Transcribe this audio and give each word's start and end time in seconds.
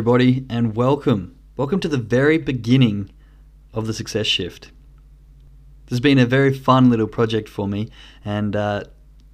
everybody, 0.00 0.46
and 0.48 0.74
welcome. 0.74 1.36
Welcome 1.58 1.78
to 1.80 1.88
the 1.88 1.98
very 1.98 2.38
beginning 2.38 3.10
of 3.74 3.86
the 3.86 3.92
Success 3.92 4.26
Shift. 4.26 4.70
This 5.84 5.90
has 5.90 6.00
been 6.00 6.18
a 6.18 6.24
very 6.24 6.54
fun 6.54 6.88
little 6.88 7.06
project 7.06 7.50
for 7.50 7.68
me, 7.68 7.90
and 8.24 8.56
uh, 8.56 8.84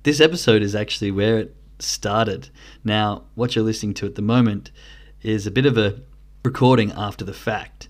this 0.03 0.21
episode 0.21 0.63
is 0.63 0.75
actually 0.75 1.13
where 1.13 1.39
it 1.39 1.57
started. 1.79 2.51
Now, 2.83 3.27
what 3.37 3.55
you're 3.55 3.65
listening 3.65 3.95
to 3.95 4.07
at 4.07 4.17
the 4.17 4.23
moment 4.23 4.73
is 5.23 5.47
a 5.47 5.53
bit 5.53 5.67
of 5.67 5.79
a 5.79 6.01
recording 6.45 6.91
after 6.97 7.25
the 7.25 7.33
fact, 7.33 7.89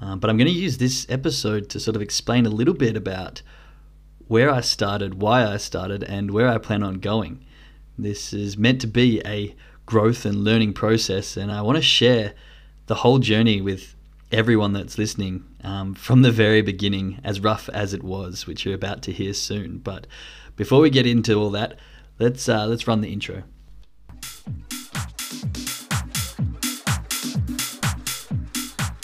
um, 0.00 0.18
but 0.18 0.30
I'm 0.30 0.38
going 0.38 0.46
to 0.46 0.50
use 0.50 0.78
this 0.78 1.04
episode 1.10 1.68
to 1.68 1.78
sort 1.78 1.94
of 1.94 2.00
explain 2.00 2.46
a 2.46 2.50
little 2.50 2.72
bit 2.72 2.96
about 2.96 3.42
where 4.28 4.50
I 4.50 4.62
started, 4.62 5.20
why 5.20 5.44
I 5.44 5.58
started, 5.58 6.02
and 6.02 6.30
where 6.30 6.48
I 6.48 6.56
plan 6.56 6.82
on 6.82 7.00
going. 7.00 7.44
This 7.98 8.32
is 8.32 8.56
meant 8.56 8.80
to 8.80 8.86
be 8.86 9.20
a 9.26 9.54
growth 9.86 10.24
and 10.24 10.44
learning 10.44 10.72
process, 10.72 11.36
and 11.36 11.52
I 11.52 11.62
want 11.62 11.76
to 11.76 11.82
share 11.82 12.34
the 12.86 12.96
whole 12.96 13.18
journey 13.18 13.60
with 13.60 13.94
everyone 14.32 14.72
that's 14.72 14.98
listening 14.98 15.44
um, 15.62 15.94
from 15.94 16.22
the 16.22 16.32
very 16.32 16.62
beginning, 16.62 17.20
as 17.24 17.40
rough 17.40 17.68
as 17.70 17.94
it 17.94 18.02
was, 18.02 18.46
which 18.46 18.64
you're 18.64 18.74
about 18.74 19.02
to 19.02 19.12
hear 19.12 19.32
soon. 19.32 19.78
But 19.78 20.06
before 20.56 20.80
we 20.80 20.90
get 20.90 21.06
into 21.06 21.34
all 21.34 21.50
that, 21.50 21.78
let's 22.18 22.48
uh, 22.48 22.66
let's 22.66 22.86
run 22.86 23.00
the 23.00 23.12
intro. 23.12 23.44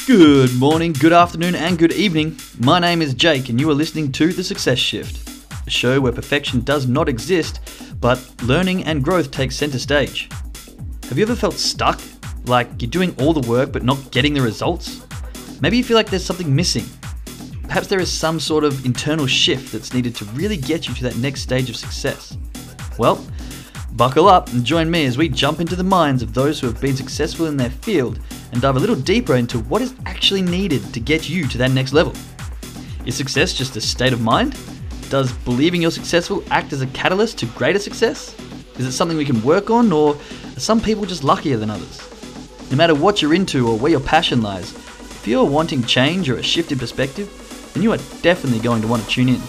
Good 0.06 0.58
morning, 0.58 0.92
good 0.92 1.12
afternoon, 1.12 1.54
and 1.54 1.78
good 1.78 1.92
evening. 1.92 2.36
My 2.58 2.80
name 2.80 3.00
is 3.00 3.14
Jake, 3.14 3.48
and 3.48 3.60
you 3.60 3.70
are 3.70 3.74
listening 3.74 4.10
to 4.12 4.32
The 4.32 4.42
Success 4.42 4.78
Shift, 4.78 5.44
a 5.66 5.70
show 5.70 6.00
where 6.00 6.10
perfection 6.10 6.62
does 6.62 6.88
not 6.88 7.08
exist, 7.08 7.60
but 8.00 8.20
learning 8.42 8.82
and 8.84 9.04
growth 9.04 9.30
take 9.30 9.52
center 9.52 9.78
stage. 9.78 10.28
Have 11.10 11.18
you 11.18 11.24
ever 11.24 11.34
felt 11.34 11.54
stuck? 11.54 12.00
Like 12.44 12.68
you're 12.80 12.88
doing 12.88 13.16
all 13.18 13.32
the 13.32 13.50
work 13.50 13.72
but 13.72 13.82
not 13.82 14.12
getting 14.12 14.32
the 14.32 14.40
results? 14.40 15.04
Maybe 15.60 15.76
you 15.76 15.82
feel 15.82 15.96
like 15.96 16.08
there's 16.08 16.24
something 16.24 16.54
missing. 16.54 16.84
Perhaps 17.64 17.88
there 17.88 17.98
is 17.98 18.12
some 18.12 18.38
sort 18.38 18.62
of 18.62 18.86
internal 18.86 19.26
shift 19.26 19.72
that's 19.72 19.92
needed 19.92 20.14
to 20.14 20.24
really 20.26 20.56
get 20.56 20.86
you 20.86 20.94
to 20.94 21.02
that 21.02 21.16
next 21.16 21.40
stage 21.40 21.68
of 21.68 21.74
success. 21.74 22.38
Well, 22.96 23.26
buckle 23.94 24.28
up 24.28 24.52
and 24.52 24.64
join 24.64 24.88
me 24.88 25.04
as 25.04 25.18
we 25.18 25.28
jump 25.28 25.58
into 25.58 25.74
the 25.74 25.82
minds 25.82 26.22
of 26.22 26.32
those 26.32 26.60
who 26.60 26.68
have 26.68 26.80
been 26.80 26.94
successful 26.94 27.46
in 27.46 27.56
their 27.56 27.70
field 27.70 28.20
and 28.52 28.62
dive 28.62 28.76
a 28.76 28.78
little 28.80 28.94
deeper 28.94 29.34
into 29.34 29.58
what 29.58 29.82
is 29.82 29.96
actually 30.06 30.42
needed 30.42 30.94
to 30.94 31.00
get 31.00 31.28
you 31.28 31.48
to 31.48 31.58
that 31.58 31.72
next 31.72 31.92
level. 31.92 32.14
Is 33.04 33.16
success 33.16 33.52
just 33.52 33.74
a 33.74 33.80
state 33.80 34.12
of 34.12 34.20
mind? 34.20 34.56
Does 35.08 35.32
believing 35.32 35.82
you're 35.82 35.90
successful 35.90 36.44
act 36.52 36.72
as 36.72 36.82
a 36.82 36.86
catalyst 36.86 37.36
to 37.38 37.46
greater 37.46 37.80
success? 37.80 38.36
Is 38.78 38.86
it 38.86 38.92
something 38.92 39.18
we 39.18 39.26
can 39.26 39.42
work 39.42 39.68
on, 39.68 39.92
or 39.92 40.16
some 40.60 40.80
people 40.80 41.06
just 41.06 41.24
luckier 41.24 41.56
than 41.56 41.70
others? 41.70 42.06
No 42.70 42.76
matter 42.76 42.94
what 42.94 43.22
you're 43.22 43.34
into 43.34 43.66
or 43.66 43.78
where 43.78 43.90
your 43.90 44.00
passion 44.00 44.42
lies, 44.42 44.74
if 44.74 45.26
you're 45.26 45.44
wanting 45.44 45.82
change 45.82 46.28
or 46.28 46.36
a 46.36 46.42
shift 46.42 46.70
in 46.70 46.78
perspective, 46.78 47.70
then 47.72 47.82
you 47.82 47.92
are 47.92 47.98
definitely 48.20 48.60
going 48.60 48.82
to 48.82 48.88
want 48.88 49.02
to 49.02 49.08
tune 49.08 49.30
in. 49.30 49.40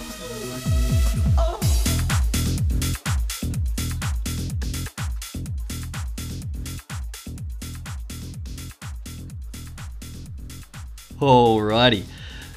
Alrighty. 11.19 12.03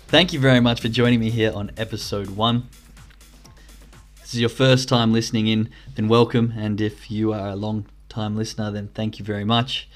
Thank 0.07 0.33
you 0.33 0.39
very 0.39 0.61
much 0.61 0.81
for 0.81 0.89
joining 0.89 1.21
me 1.21 1.31
here 1.31 1.53
on 1.53 1.73
episode 1.77 2.31
one. 2.31 2.69
This 4.21 4.33
is 4.35 4.41
your 4.41 4.49
first 4.49 4.89
time 4.89 5.13
listening 5.13 5.49
in, 5.49 5.71
then 5.97 6.09
welcome. 6.09 6.55
And 6.57 6.81
if 6.81 7.11
you 7.11 7.33
are 7.33 7.49
a 7.49 7.57
long 7.57 7.87
time 8.15 8.37
listener, 8.37 8.71
then 8.71 8.89
thank 8.89 9.19
you 9.19 9.25
very 9.25 9.45
much. 9.45 9.89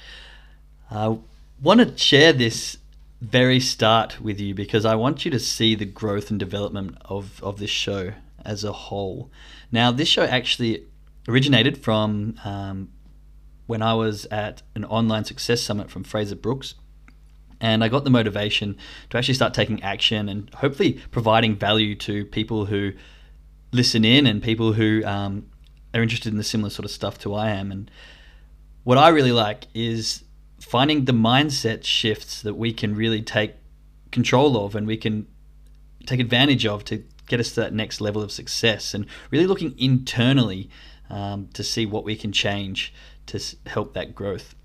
I 0.91 1.17
want 1.61 1.79
to 1.79 1.97
share 1.97 2.33
this 2.33 2.77
very 3.21 3.59
start 3.59 4.21
with 4.21 4.39
you 4.39 4.53
because 4.53 4.85
I 4.85 4.95
want 4.95 5.25
you 5.25 5.31
to 5.31 5.39
see 5.39 5.75
the 5.75 5.85
growth 5.85 6.29
and 6.29 6.39
development 6.39 6.97
of, 7.05 7.41
of 7.43 7.59
this 7.59 7.69
show 7.69 8.13
as 8.45 8.63
a 8.63 8.71
whole. 8.71 9.31
Now, 9.71 9.91
this 9.91 10.07
show 10.07 10.23
actually 10.23 10.85
originated 11.27 11.77
from 11.77 12.35
um, 12.43 12.89
when 13.67 13.81
I 13.81 13.93
was 13.93 14.25
at 14.31 14.61
an 14.75 14.85
online 14.85 15.25
success 15.25 15.61
summit 15.61 15.89
from 15.91 16.03
Frazer 16.03 16.35
Brookes. 16.35 16.75
And 17.61 17.83
I 17.83 17.89
got 17.89 18.05
the 18.05 18.09
motivation 18.09 18.77
to 19.09 19.17
actually 19.17 19.33
start 19.33 19.53
taking 19.53 19.83
action 19.83 20.29
and 20.29 20.49
hopefully 20.55 20.93
providing 21.11 21.57
value 21.57 21.93
to 21.95 22.23
people 22.23 22.65
who 22.65 22.93
listen 23.73 24.05
in 24.05 24.25
and 24.25 24.41
people 24.41 24.73
who 24.73 25.03
um, 25.05 25.48
are 25.93 26.01
interested 26.01 26.31
in 26.31 26.37
the 26.37 26.43
similar 26.43 26.69
sort 26.69 26.85
of 26.85 26.91
stuff 26.91 27.17
to 27.19 27.33
I 27.33 27.49
am. 27.49 27.71
And 27.71 27.89
what 28.83 28.97
I 28.97 29.09
really 29.09 29.31
like 29.31 29.67
is 29.73 30.23
finding 30.59 31.05
the 31.05 31.11
mindset 31.11 31.83
shifts 31.83 32.41
that 32.41 32.55
we 32.55 32.73
can 32.73 32.95
really 32.95 33.21
take 33.21 33.55
control 34.11 34.65
of 34.65 34.75
and 34.75 34.85
we 34.85 34.97
can 34.97 35.27
take 36.05 36.19
advantage 36.19 36.65
of 36.65 36.83
to 36.85 37.03
get 37.27 37.39
us 37.39 37.51
to 37.53 37.61
that 37.61 37.73
next 37.73 38.01
level 38.01 38.21
of 38.21 38.31
success 38.31 38.93
and 38.93 39.05
really 39.31 39.45
looking 39.45 39.73
internally 39.77 40.69
um, 41.09 41.47
to 41.53 41.63
see 41.63 41.85
what 41.85 42.03
we 42.03 42.15
can 42.15 42.31
change 42.31 42.93
to 43.27 43.39
help 43.67 43.93
that 43.93 44.15
growth. 44.15 44.55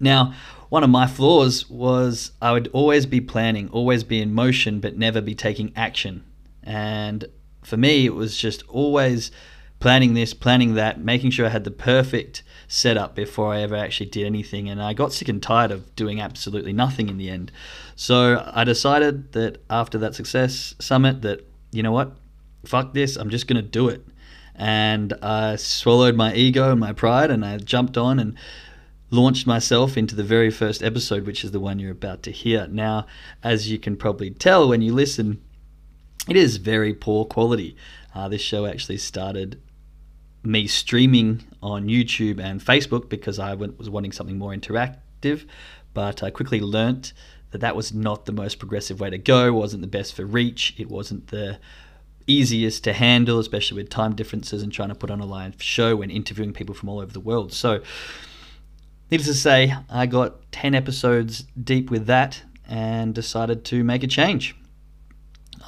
Now, 0.00 0.34
one 0.68 0.82
of 0.82 0.90
my 0.90 1.06
flaws 1.06 1.68
was 1.70 2.32
I 2.40 2.52
would 2.52 2.68
always 2.72 3.06
be 3.06 3.20
planning, 3.20 3.68
always 3.68 4.02
be 4.02 4.20
in 4.20 4.32
motion, 4.34 4.80
but 4.80 4.96
never 4.96 5.20
be 5.20 5.34
taking 5.34 5.72
action. 5.76 6.24
And 6.62 7.26
for 7.62 7.76
me, 7.76 8.06
it 8.06 8.14
was 8.14 8.36
just 8.36 8.66
always 8.68 9.30
planning 9.82 10.14
this, 10.14 10.32
planning 10.32 10.74
that, 10.74 11.00
making 11.00 11.32
sure 11.32 11.44
I 11.44 11.48
had 11.48 11.64
the 11.64 11.70
perfect 11.72 12.44
setup 12.68 13.16
before 13.16 13.52
I 13.52 13.62
ever 13.62 13.74
actually 13.74 14.06
did 14.06 14.24
anything. 14.24 14.68
And 14.68 14.80
I 14.80 14.92
got 14.92 15.12
sick 15.12 15.28
and 15.28 15.42
tired 15.42 15.72
of 15.72 15.96
doing 15.96 16.20
absolutely 16.20 16.72
nothing 16.72 17.08
in 17.08 17.18
the 17.18 17.28
end. 17.28 17.50
So 17.96 18.48
I 18.54 18.62
decided 18.62 19.32
that 19.32 19.60
after 19.68 19.98
that 19.98 20.14
success 20.14 20.76
summit, 20.78 21.22
that, 21.22 21.44
you 21.72 21.82
know 21.82 21.90
what, 21.90 22.12
fuck 22.64 22.94
this, 22.94 23.16
I'm 23.16 23.28
just 23.28 23.48
to 23.48 23.60
do 23.60 23.88
it. 23.88 24.06
And 24.54 25.14
I 25.20 25.56
swallowed 25.56 26.14
my 26.14 26.32
ego 26.32 26.70
and 26.70 26.78
my 26.78 26.92
pride 26.92 27.32
and 27.32 27.44
I 27.44 27.56
jumped 27.58 27.98
on 27.98 28.20
and 28.20 28.38
launched 29.10 29.48
myself 29.48 29.96
into 29.96 30.14
the 30.14 30.22
very 30.22 30.52
first 30.52 30.84
episode, 30.84 31.26
which 31.26 31.42
is 31.42 31.50
the 31.50 31.58
one 31.58 31.80
you're 31.80 31.90
about 31.90 32.22
to 32.22 32.30
hear. 32.30 32.68
Now, 32.68 33.06
as 33.42 33.68
you 33.68 33.80
can 33.80 33.96
probably 33.96 34.30
tell 34.30 34.68
when 34.68 34.80
you 34.80 34.94
listen, 34.94 35.42
it 36.28 36.36
is 36.36 36.58
very 36.58 36.94
poor 36.94 37.24
quality. 37.24 37.74
Uh, 38.14 38.28
this 38.28 38.42
show 38.42 38.64
actually 38.64 38.98
started 38.98 39.60
me 40.44 40.66
streaming 40.66 41.44
on 41.62 41.86
YouTube 41.86 42.40
and 42.40 42.60
Facebook 42.60 43.08
because 43.08 43.38
I 43.38 43.54
was 43.54 43.88
wanting 43.88 44.12
something 44.12 44.38
more 44.38 44.52
interactive, 44.52 45.46
but 45.94 46.22
I 46.22 46.30
quickly 46.30 46.60
learnt 46.60 47.12
that 47.52 47.60
that 47.60 47.76
was 47.76 47.92
not 47.92 48.24
the 48.24 48.32
most 48.32 48.58
progressive 48.58 48.98
way 49.00 49.10
to 49.10 49.18
go, 49.18 49.52
wasn't 49.52 49.82
the 49.82 49.88
best 49.88 50.14
for 50.14 50.24
reach, 50.24 50.74
it 50.78 50.88
wasn't 50.88 51.28
the 51.28 51.58
easiest 52.26 52.84
to 52.84 52.92
handle, 52.92 53.38
especially 53.38 53.76
with 53.76 53.90
time 53.90 54.14
differences 54.14 54.62
and 54.62 54.72
trying 54.72 54.88
to 54.88 54.94
put 54.94 55.10
on 55.10 55.20
a 55.20 55.26
live 55.26 55.62
show 55.62 55.96
when 55.96 56.10
interviewing 56.10 56.52
people 56.52 56.74
from 56.74 56.88
all 56.88 57.00
over 57.00 57.12
the 57.12 57.20
world. 57.20 57.52
So, 57.52 57.82
needless 59.10 59.28
to 59.28 59.34
say, 59.34 59.74
I 59.90 60.06
got 60.06 60.50
10 60.52 60.74
episodes 60.74 61.44
deep 61.62 61.90
with 61.90 62.06
that 62.06 62.42
and 62.66 63.14
decided 63.14 63.64
to 63.66 63.84
make 63.84 64.02
a 64.02 64.06
change. 64.06 64.56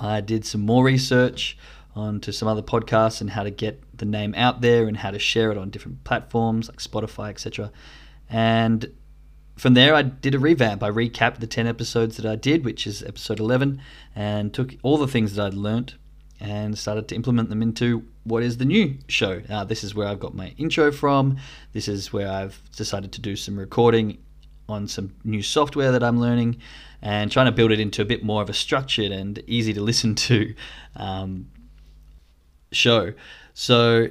I 0.00 0.20
did 0.20 0.44
some 0.44 0.62
more 0.62 0.84
research 0.84 1.56
onto 1.94 2.32
some 2.32 2.48
other 2.48 2.62
podcasts 2.62 3.20
and 3.20 3.30
how 3.30 3.42
to 3.44 3.50
get 3.50 3.83
the 3.98 4.04
name 4.04 4.34
out 4.36 4.60
there 4.60 4.86
and 4.86 4.96
how 4.96 5.10
to 5.10 5.18
share 5.18 5.50
it 5.50 5.58
on 5.58 5.70
different 5.70 6.04
platforms 6.04 6.68
like 6.68 6.78
Spotify, 6.78 7.30
etc. 7.30 7.70
And 8.28 8.92
from 9.56 9.74
there, 9.74 9.94
I 9.94 10.02
did 10.02 10.34
a 10.34 10.38
revamp. 10.38 10.82
I 10.82 10.90
recapped 10.90 11.38
the 11.38 11.46
10 11.46 11.66
episodes 11.66 12.16
that 12.16 12.26
I 12.26 12.36
did, 12.36 12.64
which 12.64 12.86
is 12.86 13.02
episode 13.02 13.38
11, 13.38 13.80
and 14.14 14.52
took 14.52 14.74
all 14.82 14.98
the 14.98 15.06
things 15.06 15.34
that 15.34 15.46
I'd 15.46 15.54
learnt 15.54 15.94
and 16.40 16.76
started 16.76 17.08
to 17.08 17.14
implement 17.14 17.48
them 17.48 17.62
into 17.62 18.04
what 18.24 18.42
is 18.42 18.56
the 18.56 18.64
new 18.64 18.98
show. 19.08 19.42
Uh, 19.48 19.64
this 19.64 19.84
is 19.84 19.94
where 19.94 20.08
I've 20.08 20.20
got 20.20 20.34
my 20.34 20.54
intro 20.58 20.90
from. 20.90 21.38
This 21.72 21.88
is 21.88 22.12
where 22.12 22.28
I've 22.28 22.60
decided 22.76 23.12
to 23.12 23.20
do 23.20 23.36
some 23.36 23.58
recording 23.58 24.18
on 24.68 24.88
some 24.88 25.14
new 25.24 25.42
software 25.42 25.92
that 25.92 26.02
I'm 26.02 26.18
learning 26.18 26.56
and 27.02 27.30
trying 27.30 27.46
to 27.46 27.52
build 27.52 27.70
it 27.70 27.80
into 27.80 28.02
a 28.02 28.04
bit 28.04 28.24
more 28.24 28.42
of 28.42 28.48
a 28.48 28.54
structured 28.54 29.12
and 29.12 29.42
easy 29.46 29.72
to 29.74 29.80
listen 29.80 30.14
to 30.14 30.54
um, 30.96 31.50
show. 32.72 33.12
So, 33.56 34.08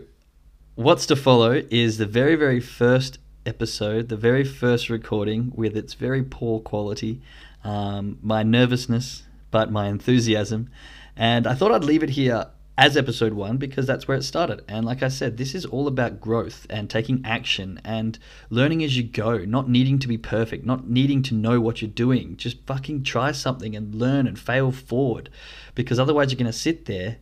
what's 0.75 1.05
to 1.07 1.17
follow 1.17 1.61
is 1.69 1.97
the 1.97 2.05
very, 2.05 2.35
very 2.37 2.61
first 2.61 3.19
episode, 3.45 4.07
the 4.07 4.15
very 4.15 4.45
first 4.45 4.89
recording 4.89 5.51
with 5.53 5.75
its 5.75 5.95
very 5.95 6.23
poor 6.23 6.61
quality, 6.61 7.21
um, 7.65 8.17
my 8.21 8.43
nervousness, 8.43 9.23
but 9.51 9.69
my 9.69 9.87
enthusiasm. 9.89 10.69
And 11.17 11.45
I 11.45 11.55
thought 11.55 11.73
I'd 11.73 11.83
leave 11.83 12.03
it 12.03 12.11
here 12.11 12.47
as 12.77 12.95
episode 12.95 13.33
one 13.33 13.57
because 13.57 13.85
that's 13.85 14.07
where 14.07 14.15
it 14.15 14.23
started. 14.23 14.63
And 14.69 14.85
like 14.85 15.03
I 15.03 15.09
said, 15.09 15.35
this 15.35 15.53
is 15.53 15.65
all 15.65 15.87
about 15.89 16.21
growth 16.21 16.65
and 16.69 16.89
taking 16.89 17.21
action 17.25 17.81
and 17.83 18.17
learning 18.49 18.81
as 18.81 18.95
you 18.95 19.03
go, 19.03 19.39
not 19.39 19.69
needing 19.69 19.99
to 19.99 20.07
be 20.07 20.17
perfect, 20.17 20.65
not 20.65 20.89
needing 20.89 21.21
to 21.23 21.35
know 21.35 21.59
what 21.59 21.81
you're 21.81 21.91
doing. 21.91 22.37
Just 22.37 22.65
fucking 22.65 23.03
try 23.03 23.33
something 23.33 23.75
and 23.75 23.93
learn 23.93 24.25
and 24.25 24.39
fail 24.39 24.71
forward 24.71 25.29
because 25.75 25.99
otherwise 25.99 26.31
you're 26.31 26.39
going 26.39 26.45
to 26.45 26.57
sit 26.57 26.85
there 26.85 27.17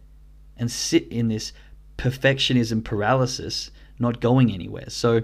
and 0.56 0.72
sit 0.72 1.08
in 1.08 1.28
this 1.28 1.52
perfectionism 2.02 2.84
paralysis, 2.84 3.70
not 4.00 4.20
going 4.22 4.52
anywhere. 4.52 4.90
So 4.90 5.22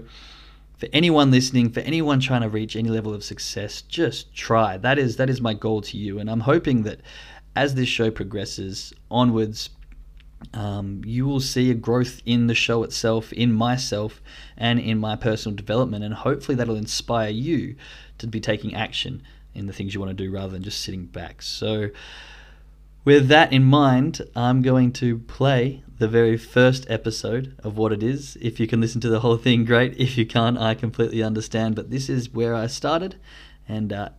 for 0.78 0.88
anyone 0.92 1.32
listening, 1.32 1.70
for 1.70 1.80
anyone 1.80 2.20
trying 2.20 2.42
to 2.42 2.48
reach 2.48 2.76
any 2.76 2.88
level 2.88 3.12
of 3.12 3.24
success, 3.24 3.82
just 3.82 4.32
try. 4.32 4.76
That 4.76 4.96
is 4.96 5.16
that 5.16 5.28
is 5.28 5.40
my 5.40 5.54
goal 5.54 5.80
to 5.82 5.96
you, 5.98 6.20
and 6.20 6.30
I'm 6.30 6.40
hoping 6.40 6.84
that 6.84 7.00
as 7.56 7.74
this 7.74 7.88
show 7.88 8.12
progresses 8.12 8.92
onwards, 9.10 9.70
um, 10.54 11.02
you 11.04 11.26
will 11.26 11.40
see 11.40 11.72
a 11.72 11.74
growth 11.74 12.22
in 12.24 12.46
the 12.46 12.54
show 12.54 12.84
itself, 12.84 13.32
in 13.32 13.52
myself, 13.52 14.22
and 14.56 14.78
in 14.78 14.98
my 14.98 15.16
personal 15.16 15.56
development, 15.56 16.04
and 16.04 16.14
hopefully 16.14 16.54
that'll 16.54 16.76
inspire 16.76 17.30
you 17.30 17.74
to 18.18 18.28
be 18.28 18.38
taking 18.38 18.72
action 18.72 19.22
in 19.52 19.66
the 19.66 19.72
things 19.72 19.94
you 19.94 20.00
want 20.00 20.16
to 20.16 20.24
do 20.24 20.30
rather 20.30 20.52
than 20.52 20.62
just 20.62 20.82
sitting 20.82 21.06
back. 21.06 21.42
So. 21.42 21.90
With 23.04 23.28
that 23.28 23.52
in 23.52 23.64
mind, 23.64 24.20
I'm 24.36 24.60
going 24.60 24.92
to 24.94 25.18
play 25.18 25.82
the 25.98 26.08
very 26.08 26.36
first 26.36 26.86
episode 26.90 27.56
of 27.64 27.76
what 27.76 27.92
it 27.92 28.02
is. 28.02 28.36
If 28.40 28.60
you 28.60 28.66
can 28.66 28.80
listen 28.80 29.00
to 29.00 29.08
the 29.08 29.20
whole 29.20 29.36
thing, 29.36 29.64
great. 29.64 29.96
If 29.98 30.18
you 30.18 30.26
can't, 30.26 30.58
I 30.58 30.74
completely 30.74 31.22
understand. 31.22 31.74
But 31.74 31.90
this 31.90 32.08
is 32.08 32.30
where 32.30 32.54
I 32.54 32.66
started, 32.66 33.16
and 33.68 33.92
uh, 33.92 34.10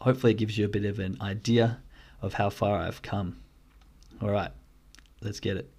hopefully, 0.00 0.32
it 0.32 0.38
gives 0.38 0.56
you 0.56 0.64
a 0.64 0.68
bit 0.68 0.84
of 0.84 0.98
an 0.98 1.18
idea 1.20 1.80
of 2.22 2.34
how 2.34 2.48
far 2.48 2.78
I've 2.78 3.02
come. 3.02 3.36
All 4.22 4.30
right, 4.30 4.50
let's 5.20 5.40
get 5.40 5.56
it. 5.56 5.70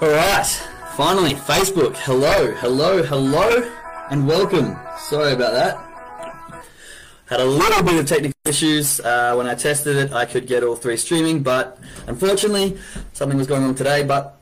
All 0.00 0.08
right, 0.08 0.46
finally, 0.96 1.34
Facebook. 1.34 1.96
Hello, 1.96 2.52
hello, 2.52 3.02
hello, 3.02 3.72
and 4.10 4.26
welcome. 4.26 4.76
Sorry 4.98 5.32
about 5.32 5.52
that. 5.52 5.91
Had 7.32 7.40
a 7.40 7.46
little 7.46 7.82
bit 7.82 7.98
of 7.98 8.06
technical 8.06 8.36
issues. 8.44 9.00
Uh, 9.00 9.32
when 9.36 9.46
I 9.46 9.54
tested 9.54 9.96
it, 9.96 10.12
I 10.12 10.26
could 10.26 10.46
get 10.46 10.62
all 10.62 10.76
three 10.76 10.98
streaming, 10.98 11.42
but 11.42 11.78
unfortunately, 12.06 12.76
something 13.14 13.38
was 13.38 13.46
going 13.46 13.62
on 13.62 13.74
today. 13.74 14.02
But 14.02 14.38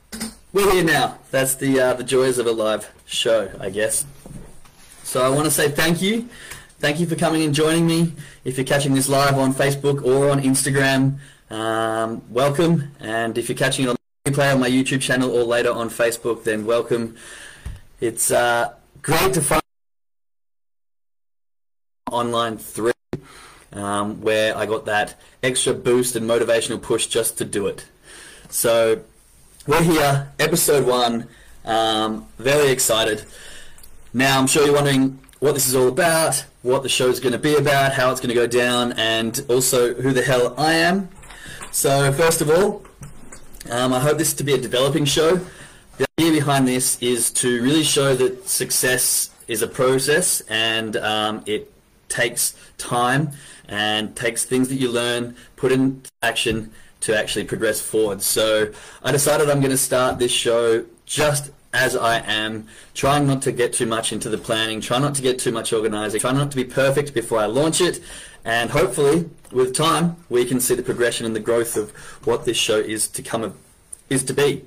we're 0.53 0.73
here 0.73 0.83
now. 0.83 1.17
That's 1.31 1.55
the 1.55 1.79
uh, 1.79 1.95
the 1.95 2.03
joys 2.03 2.39
of 2.39 2.49
a 2.49 2.51
live 2.51 2.91
show, 3.07 3.49
I 3.61 3.71
guess. 3.71 4.05
So 5.05 5.23
I 5.23 5.29
want 5.29 5.45
to 5.45 5.53
say 5.53 5.69
thank 5.69 6.03
you. 6.03 6.29
Thank 6.81 6.99
you 6.99 7.07
for 7.07 7.15
coming 7.15 7.45
and 7.45 7.55
joining 7.55 7.87
me. 7.87 8.13
If 8.43 8.59
you're 8.59 8.67
catching 8.67 8.95
this 8.95 9.09
live 9.09 9.39
on 9.39 9.55
Facebook 9.55 10.05
or 10.05 10.29
on 10.29 10.43
Instagram, 10.43 11.21
um, 11.49 12.23
welcome. 12.29 12.91
And 12.99 13.39
if 13.39 13.49
you're 13.49 13.57
catching 13.57 13.85
it 13.85 13.91
on 13.91 13.97
replay 14.27 14.53
on 14.53 14.59
my 14.59 14.69
YouTube 14.69 15.01
channel 15.01 15.31
or 15.31 15.45
later 15.45 15.71
on 15.71 15.91
Facebook, 15.91 16.43
then 16.43 16.67
welcome. 16.67 17.15
It's 18.01 18.33
uh, 18.33 18.75
great 19.01 19.33
to 19.35 19.43
find 19.43 19.63
online 22.11 22.59
three, 22.59 22.93
um, 23.73 24.21
where 24.21 24.57
I 24.57 24.67
got 24.67 24.85
that 24.87 25.19
extra 25.43 25.75
boost 25.75 26.17
and 26.17 26.29
motivational 26.29 26.81
push 26.81 27.07
just 27.07 27.39
to 27.39 27.45
do 27.45 27.67
it. 27.67 27.87
So 28.49 29.03
we're 29.67 29.83
here, 29.83 30.33
episode 30.39 30.87
one. 30.87 31.29
Um, 31.65 32.27
very 32.39 32.71
excited. 32.71 33.25
Now 34.13 34.39
I'm 34.39 34.47
sure 34.47 34.65
you're 34.65 34.75
wondering 34.75 35.21
what 35.39 35.55
this 35.55 35.67
is 35.67 35.75
all 35.75 35.89
about, 35.89 36.45
what 36.63 36.83
the 36.83 36.89
show 36.89 37.09
is 37.09 37.21
going 37.21 37.33
to 37.33 37.39
be 37.39 37.57
about, 37.57 37.93
how 37.93 38.11
it's 38.11 38.21
going 38.21 38.29
to 38.29 38.35
go 38.35 38.47
down, 38.47 38.93
and 38.93 39.45
also 39.49 39.95
who 39.95 40.13
the 40.13 40.23
hell 40.23 40.55
I 40.59 40.73
am. 40.75 41.09
So 41.71 42.13
first 42.13 42.41
of 42.41 42.51
all, 42.51 42.83
um, 43.71 43.93
I 43.93 44.01
hope 44.01 44.19
this 44.19 44.35
to 44.35 44.45
be 44.45 44.55
a 44.55 44.59
developing 44.59 45.05
show. 45.05 45.41
The 45.99 46.07
idea 46.19 46.33
behind 46.33 46.67
this 46.67 47.01
is 47.03 47.31
to 47.33 47.63
really 47.63 47.85
show 47.85 48.15
that 48.17 48.49
success 48.49 49.31
is 49.49 49.63
a 49.63 49.69
process 49.69 50.41
and 50.43 50.97
um, 50.97 51.43
it 51.47 51.73
takes 52.11 52.55
time 52.77 53.31
and 53.69 54.15
takes 54.15 54.45
things 54.45 54.69
that 54.69 54.77
you 54.77 54.91
learn, 54.91 55.37
put 55.57 55.73
in 55.73 56.03
action 56.23 56.73
to 57.01 57.17
actually 57.17 57.45
progress 57.45 57.81
forward. 57.81 58.21
So 58.21 58.73
I 59.03 59.13
decided 59.13 59.49
I'm 59.49 59.61
going 59.61 59.71
to 59.71 59.79
start 59.79 60.19
this 60.19 60.33
show 60.33 60.85
just 61.07 61.51
as 61.73 61.97
I 61.97 62.19
am, 62.19 62.67
trying 62.95 63.27
not 63.27 63.43
to 63.43 63.53
get 63.53 63.73
too 63.73 63.87
much 63.87 64.13
into 64.13 64.29
the 64.29 64.39
planning, 64.39 64.81
try 64.81 64.99
not 64.99 65.15
to 65.15 65.23
get 65.23 65.39
too 65.39 65.53
much 65.53 65.73
organizing, 65.73 66.21
try 66.21 66.33
not 66.33 66.51
to 66.51 66.57
be 66.57 66.65
perfect 66.65 67.15
before 67.15 67.39
I 67.39 67.47
launch 67.47 67.81
it, 67.81 68.01
and 68.45 68.71
hopefully 68.71 69.31
with 69.53 69.75
time 69.75 70.17
we 70.29 70.45
can 70.45 70.61
see 70.61 70.75
the 70.75 70.83
progression 70.83 71.27
and 71.27 71.37
the 71.37 71.41
growth 71.41 71.77
of 71.77 71.91
what 72.25 72.45
this 72.45 72.57
show 72.57 72.79
is 72.79 73.07
to 73.09 73.23
come 73.23 73.45
of, 73.45 73.57
is 74.09 74.25
to 74.25 74.35
be. 74.35 74.65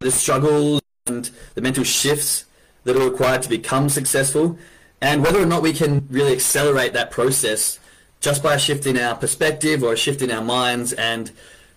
The 0.00 0.10
struggles 0.10 0.80
and 1.06 1.30
the 1.54 1.60
mental 1.60 1.84
shifts 1.84 2.46
that 2.84 2.96
are 2.96 3.08
required 3.08 3.42
to 3.42 3.48
become 3.48 3.88
successful, 3.88 4.58
and 5.00 5.22
whether 5.22 5.40
or 5.40 5.46
not 5.46 5.62
we 5.62 5.72
can 5.72 6.06
really 6.10 6.32
accelerate 6.32 6.92
that 6.92 7.10
process 7.10 7.78
just 8.20 8.42
by 8.42 8.56
shifting 8.56 8.98
our 8.98 9.16
perspective 9.16 9.82
or 9.82 9.96
shifting 9.96 10.30
our 10.30 10.42
minds 10.42 10.92
and 10.92 11.32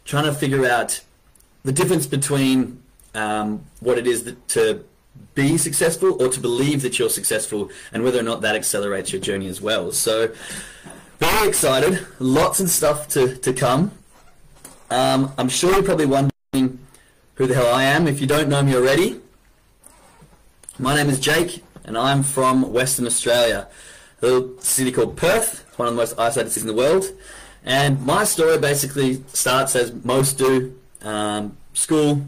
trying 0.06 0.25
to 0.25 0.34
figure 0.34 0.66
out 0.66 1.02
the 1.63 1.72
difference 1.72 2.06
between 2.06 2.81
um, 3.16 3.66
what 3.80 3.98
it 3.98 4.06
is 4.06 4.24
that, 4.25 4.48
to 4.50 4.86
be 5.34 5.57
successful 5.57 6.22
or 6.22 6.30
to 6.30 6.40
believe 6.40 6.81
that 6.84 7.00
you're 7.00 7.10
successful 7.10 7.69
and 7.92 8.04
whether 8.04 8.19
or 8.19 8.24
not 8.24 8.42
that 8.42 8.56
accelerates 8.56 9.12
your 9.12 9.22
journey 9.22 9.48
as 9.48 9.60
well. 9.60 9.92
So 9.92 10.31
very 11.19 11.48
excited, 11.48 12.06
lots 12.19 12.60
of 12.60 12.69
stuff 12.69 13.08
to, 13.10 13.36
to 13.38 13.54
come. 13.54 13.92
Um, 14.92 15.34
I'm 15.38 15.50
sure 15.50 15.72
you're 15.74 15.84
probably 15.84 16.06
wondering 16.06 16.80
who 17.36 17.48
the 17.48 17.56
hell 17.56 17.74
I 17.74 17.84
am. 17.84 18.08
If 18.08 18.22
you 18.22 18.28
don't 18.28 18.50
know 18.50 18.62
me 18.62 18.75
already, 18.75 19.19
my 20.77 20.94
name 20.94 21.10
is 21.10 21.19
Jake, 21.19 21.63
and 21.86 21.98
I'm 21.98 22.22
from 22.22 22.74
Western 22.74 23.06
Australia, 23.06 23.68
a 24.22 24.25
little 24.25 24.60
city 24.60 24.92
called 24.92 25.16
Perth, 25.16 25.66
one 25.77 25.88
of 25.88 25.94
the 25.94 25.98
most 25.98 26.19
isolated 26.19 26.51
cities 26.51 26.63
in 26.63 26.68
the 26.68 26.74
world. 26.74 27.06
And 27.63 28.06
my 28.06 28.25
story 28.25 28.57
basically 28.57 29.24
starts 29.27 29.75
as 29.75 29.94
most 30.04 30.38
do: 30.38 30.77
um, 31.01 31.57
school, 31.74 32.25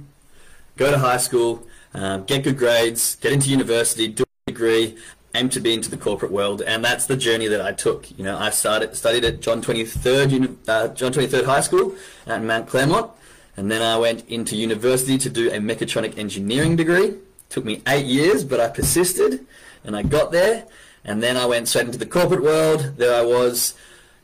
go 0.77 0.91
to 0.91 0.97
high 0.97 1.17
school, 1.17 1.67
um, 1.93 2.23
get 2.23 2.43
good 2.43 2.57
grades, 2.57 3.15
get 3.17 3.33
into 3.33 3.49
university, 3.49 4.07
do 4.07 4.23
a 4.23 4.51
degree, 4.51 4.97
aim 5.35 5.49
to 5.49 5.59
be 5.59 5.73
into 5.73 5.89
the 5.89 5.97
corporate 5.97 6.31
world, 6.31 6.61
and 6.61 6.83
that's 6.85 7.05
the 7.05 7.17
journey 7.17 7.47
that 7.47 7.61
I 7.61 7.73
took. 7.73 8.17
You 8.17 8.23
know, 8.23 8.37
I 8.37 8.49
started 8.49 8.95
studied 8.95 9.25
at 9.25 9.41
John 9.41 9.61
23rd 9.61 10.57
uh, 10.67 10.87
John 10.89 11.11
23rd 11.11 11.45
High 11.45 11.61
School 11.61 11.95
at 12.25 12.41
Mount 12.41 12.67
Claremont, 12.67 13.11
and 13.57 13.69
then 13.69 13.81
I 13.81 13.97
went 13.97 14.27
into 14.29 14.55
university 14.55 15.17
to 15.17 15.29
do 15.29 15.49
a 15.51 15.57
mechatronic 15.57 16.17
engineering 16.17 16.77
degree. 16.77 17.15
Took 17.49 17.65
me 17.65 17.81
eight 17.87 18.05
years, 18.05 18.43
but 18.43 18.59
I 18.59 18.69
persisted 18.69 19.45
and 19.83 19.95
I 19.95 20.03
got 20.03 20.31
there. 20.31 20.65
And 21.03 21.23
then 21.23 21.37
I 21.37 21.45
went 21.45 21.67
straight 21.67 21.85
into 21.85 21.97
the 21.97 22.05
corporate 22.05 22.43
world. 22.43 22.93
There 22.97 23.15
I 23.15 23.25
was, 23.25 23.73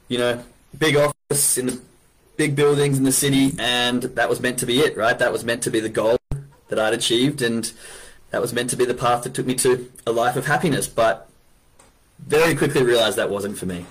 you 0.10 0.18
know, 0.18 0.44
big 0.78 0.98
office 0.98 1.58
in 1.58 1.68
the 1.68 1.82
big 2.36 2.56
buildings 2.56 2.98
in 2.98 3.04
the 3.04 3.12
city, 3.12 3.54
and 3.60 4.04
that 4.04 4.30
was 4.30 4.42
meant 4.42 4.60
to 4.60 4.66
be 4.66 4.80
it, 4.80 4.98
right? 4.98 5.18
That 5.18 5.32
was 5.32 5.46
meant 5.46 5.64
to 5.64 5.72
be 5.72 5.80
the 5.80 5.90
goal 5.90 6.18
that 6.68 6.80
I'd 6.80 6.94
achieved, 6.94 7.42
and 7.42 7.72
that 8.32 8.42
was 8.42 8.54
meant 8.54 8.70
to 8.72 8.76
be 8.76 8.86
the 8.86 8.94
path 8.94 9.24
that 9.24 9.34
took 9.34 9.46
me 9.46 9.56
to 9.56 9.90
a 10.06 10.12
life 10.12 10.36
of 10.36 10.46
happiness. 10.46 10.88
But 10.88 11.30
very 12.20 12.56
quickly 12.56 12.84
realized 12.84 13.18
that 13.18 13.30
wasn't 13.30 13.58
for 13.58 13.66
me. 13.66 13.86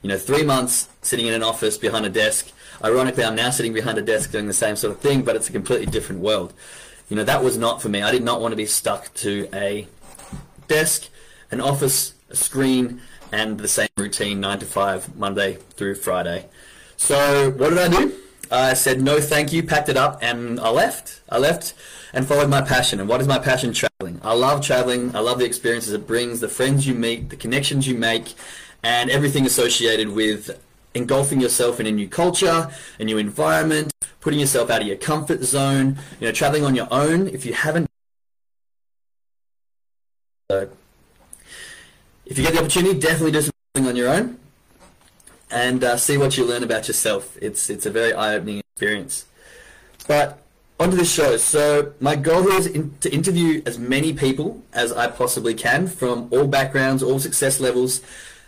You 0.00 0.08
know, 0.08 0.18
three 0.18 0.42
months 0.42 0.88
sitting 1.02 1.26
in 1.26 1.34
an 1.34 1.42
office 1.42 1.78
behind 1.78 2.06
a 2.06 2.10
desk. 2.10 2.50
Ironically, 2.82 3.24
I'm 3.24 3.36
now 3.36 3.50
sitting 3.50 3.72
behind 3.72 3.98
a 3.98 4.02
desk 4.02 4.32
doing 4.32 4.48
the 4.48 4.52
same 4.52 4.74
sort 4.74 4.92
of 4.92 5.00
thing, 5.00 5.22
but 5.22 5.36
it's 5.36 5.48
a 5.48 5.52
completely 5.52 5.86
different 5.86 6.22
world 6.22 6.52
you 7.12 7.16
know, 7.16 7.24
that 7.24 7.44
was 7.44 7.58
not 7.58 7.82
for 7.82 7.90
me. 7.90 8.00
I 8.00 8.10
did 8.10 8.24
not 8.24 8.40
want 8.40 8.52
to 8.52 8.56
be 8.56 8.64
stuck 8.64 9.12
to 9.16 9.46
a 9.52 9.86
desk, 10.66 11.10
an 11.50 11.60
office, 11.60 12.14
a 12.30 12.36
screen, 12.36 13.02
and 13.30 13.60
the 13.60 13.68
same 13.68 13.90
routine, 13.98 14.40
9 14.40 14.60
to 14.60 14.64
5, 14.64 15.14
Monday 15.14 15.58
through 15.76 15.96
Friday. 15.96 16.46
So 16.96 17.50
what 17.50 17.68
did 17.68 17.78
I 17.80 17.88
do? 17.88 18.14
I 18.50 18.72
said 18.72 19.02
no 19.02 19.20
thank 19.20 19.52
you, 19.52 19.62
packed 19.62 19.90
it 19.90 19.96
up, 19.98 20.20
and 20.22 20.58
I 20.58 20.70
left. 20.70 21.20
I 21.28 21.36
left 21.36 21.74
and 22.14 22.26
followed 22.26 22.48
my 22.48 22.62
passion. 22.62 22.98
And 22.98 23.10
what 23.10 23.20
is 23.20 23.28
my 23.28 23.38
passion? 23.38 23.74
Traveling. 23.74 24.18
I 24.22 24.32
love 24.32 24.62
traveling. 24.62 25.14
I 25.14 25.18
love 25.18 25.38
the 25.38 25.44
experiences 25.44 25.92
it 25.92 26.06
brings, 26.06 26.40
the 26.40 26.48
friends 26.48 26.86
you 26.86 26.94
meet, 26.94 27.28
the 27.28 27.36
connections 27.36 27.86
you 27.86 27.94
make, 27.94 28.32
and 28.82 29.10
everything 29.10 29.44
associated 29.44 30.08
with 30.08 30.58
engulfing 30.94 31.40
yourself 31.40 31.80
in 31.80 31.86
a 31.86 31.92
new 31.92 32.08
culture, 32.08 32.70
a 32.98 33.04
new 33.04 33.18
environment, 33.18 33.92
putting 34.20 34.40
yourself 34.40 34.70
out 34.70 34.80
of 34.82 34.86
your 34.86 34.96
comfort 34.96 35.42
zone, 35.42 35.98
you 36.20 36.26
know, 36.26 36.32
traveling 36.32 36.64
on 36.64 36.74
your 36.74 36.88
own. 36.90 37.28
If 37.28 37.44
you 37.46 37.54
haven't, 37.54 37.88
so 40.50 40.68
if 42.26 42.38
you 42.38 42.44
get 42.44 42.54
the 42.54 42.60
opportunity, 42.60 42.98
definitely 42.98 43.32
do 43.32 43.42
something 43.42 43.88
on 43.88 43.96
your 43.96 44.08
own 44.08 44.38
and 45.50 45.84
uh, 45.84 45.96
see 45.96 46.16
what 46.16 46.36
you 46.36 46.44
learn 46.44 46.62
about 46.62 46.88
yourself. 46.88 47.36
It's 47.40 47.68
it's 47.68 47.86
a 47.86 47.90
very 47.90 48.12
eye-opening 48.12 48.58
experience. 48.58 49.26
But 50.08 50.42
onto 50.82 50.96
the 50.96 51.04
show. 51.04 51.36
So 51.36 51.92
my 52.00 52.16
goal 52.16 52.42
here 52.42 52.58
is 52.58 52.66
in, 52.66 52.94
to 53.00 53.12
interview 53.12 53.62
as 53.64 53.78
many 53.78 54.12
people 54.12 54.62
as 54.72 54.92
I 54.92 55.06
possibly 55.06 55.54
can 55.54 55.86
from 55.86 56.28
all 56.32 56.46
backgrounds, 56.46 57.02
all 57.02 57.20
success 57.20 57.60
levels, 57.60 58.00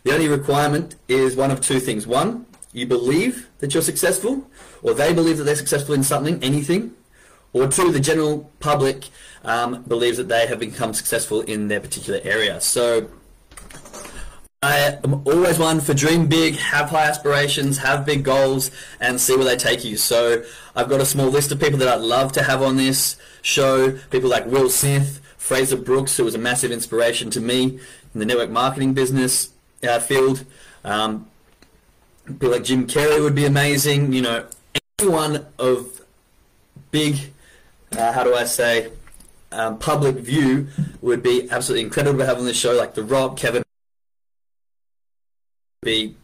the 0.05 0.13
only 0.13 0.29
requirement 0.29 0.97
is 1.09 1.35
one 1.35 1.51
of 1.51 1.61
two 1.61 1.81
things. 1.81 2.07
One, 2.07 2.47
you 2.73 2.87
believe 2.87 3.49
that 3.59 3.73
you're 3.73 3.83
successful, 3.83 4.49
or 4.83 4.93
they 4.93 5.15
believe 5.15 5.39
that 5.39 5.45
they're 5.45 5.57
successful 5.57 5.95
in 5.95 6.03
something, 6.03 6.43
anything. 6.45 6.95
Or 7.55 7.69
two, 7.69 7.91
the 7.91 8.01
general 8.01 8.51
public 8.61 9.09
um, 9.45 9.83
believes 9.85 10.19
that 10.19 10.29
they 10.29 10.47
have 10.47 10.59
become 10.59 10.93
successful 10.93 11.41
in 11.41 11.69
their 11.69 11.81
particular 11.81 12.21
area. 12.23 12.61
So 12.61 13.09
I 14.63 14.99
am 15.05 15.23
always 15.25 15.59
one 15.59 15.81
for 15.81 15.95
dream 15.95 16.27
big, 16.27 16.57
have 16.57 16.91
high 16.91 17.07
aspirations, 17.07 17.79
have 17.79 18.05
big 18.05 18.25
goals, 18.25 18.71
and 19.01 19.19
see 19.19 19.37
where 19.37 19.45
they 19.45 19.57
take 19.57 19.85
you. 19.85 19.97
So 19.97 20.45
I've 20.77 20.91
got 20.91 21.01
a 21.01 21.07
small 21.07 21.29
list 21.29 21.51
of 21.51 21.61
people 21.61 21.79
that 21.79 21.89
I'd 21.89 22.03
love 22.03 22.33
to 22.33 22.43
have 22.43 22.61
on 22.61 22.77
this 22.77 23.17
show. 23.41 23.93
People 24.11 24.29
like 24.29 24.45
Will 24.45 24.69
Smith, 24.69 25.23
Frazer 25.39 25.77
Brookes, 25.77 26.17
who 26.17 26.25
was 26.25 26.35
a 26.35 26.39
massive 26.39 26.73
inspiration 26.73 27.31
to 27.31 27.41
me 27.41 27.79
in 28.13 28.21
the 28.21 28.27
network 28.27 28.51
marketing 28.51 28.93
business 28.93 29.54
field. 30.01 30.45
Um, 30.85 31.27
people 32.27 32.51
like 32.51 32.65
Jim 32.65 32.87
Carrey 32.87 33.23
would 33.23 33.35
be 33.35 33.45
amazing. 33.45 34.13
You 34.13 34.23
know, 34.23 34.47
anyone 34.99 35.47
of 35.59 36.01
big, 36.91 37.33
uh, 37.93 38.13
how 38.13 38.25
do 38.25 38.35
I 38.35 38.45
say, 38.45 38.91
um, 39.53 39.79
public 39.79 40.17
view 40.17 40.69
would 41.01 41.23
be 41.23 41.49
absolutely 41.51 41.85
incredible 41.85 42.19
to 42.19 42.27
have 42.27 42.39
on 42.39 42.45
this 42.45 42.57
show, 42.57 42.73
like 42.73 42.95
The 42.95 43.05
Rock, 43.05 43.37
Kevin 43.37 43.63
be 45.85 46.17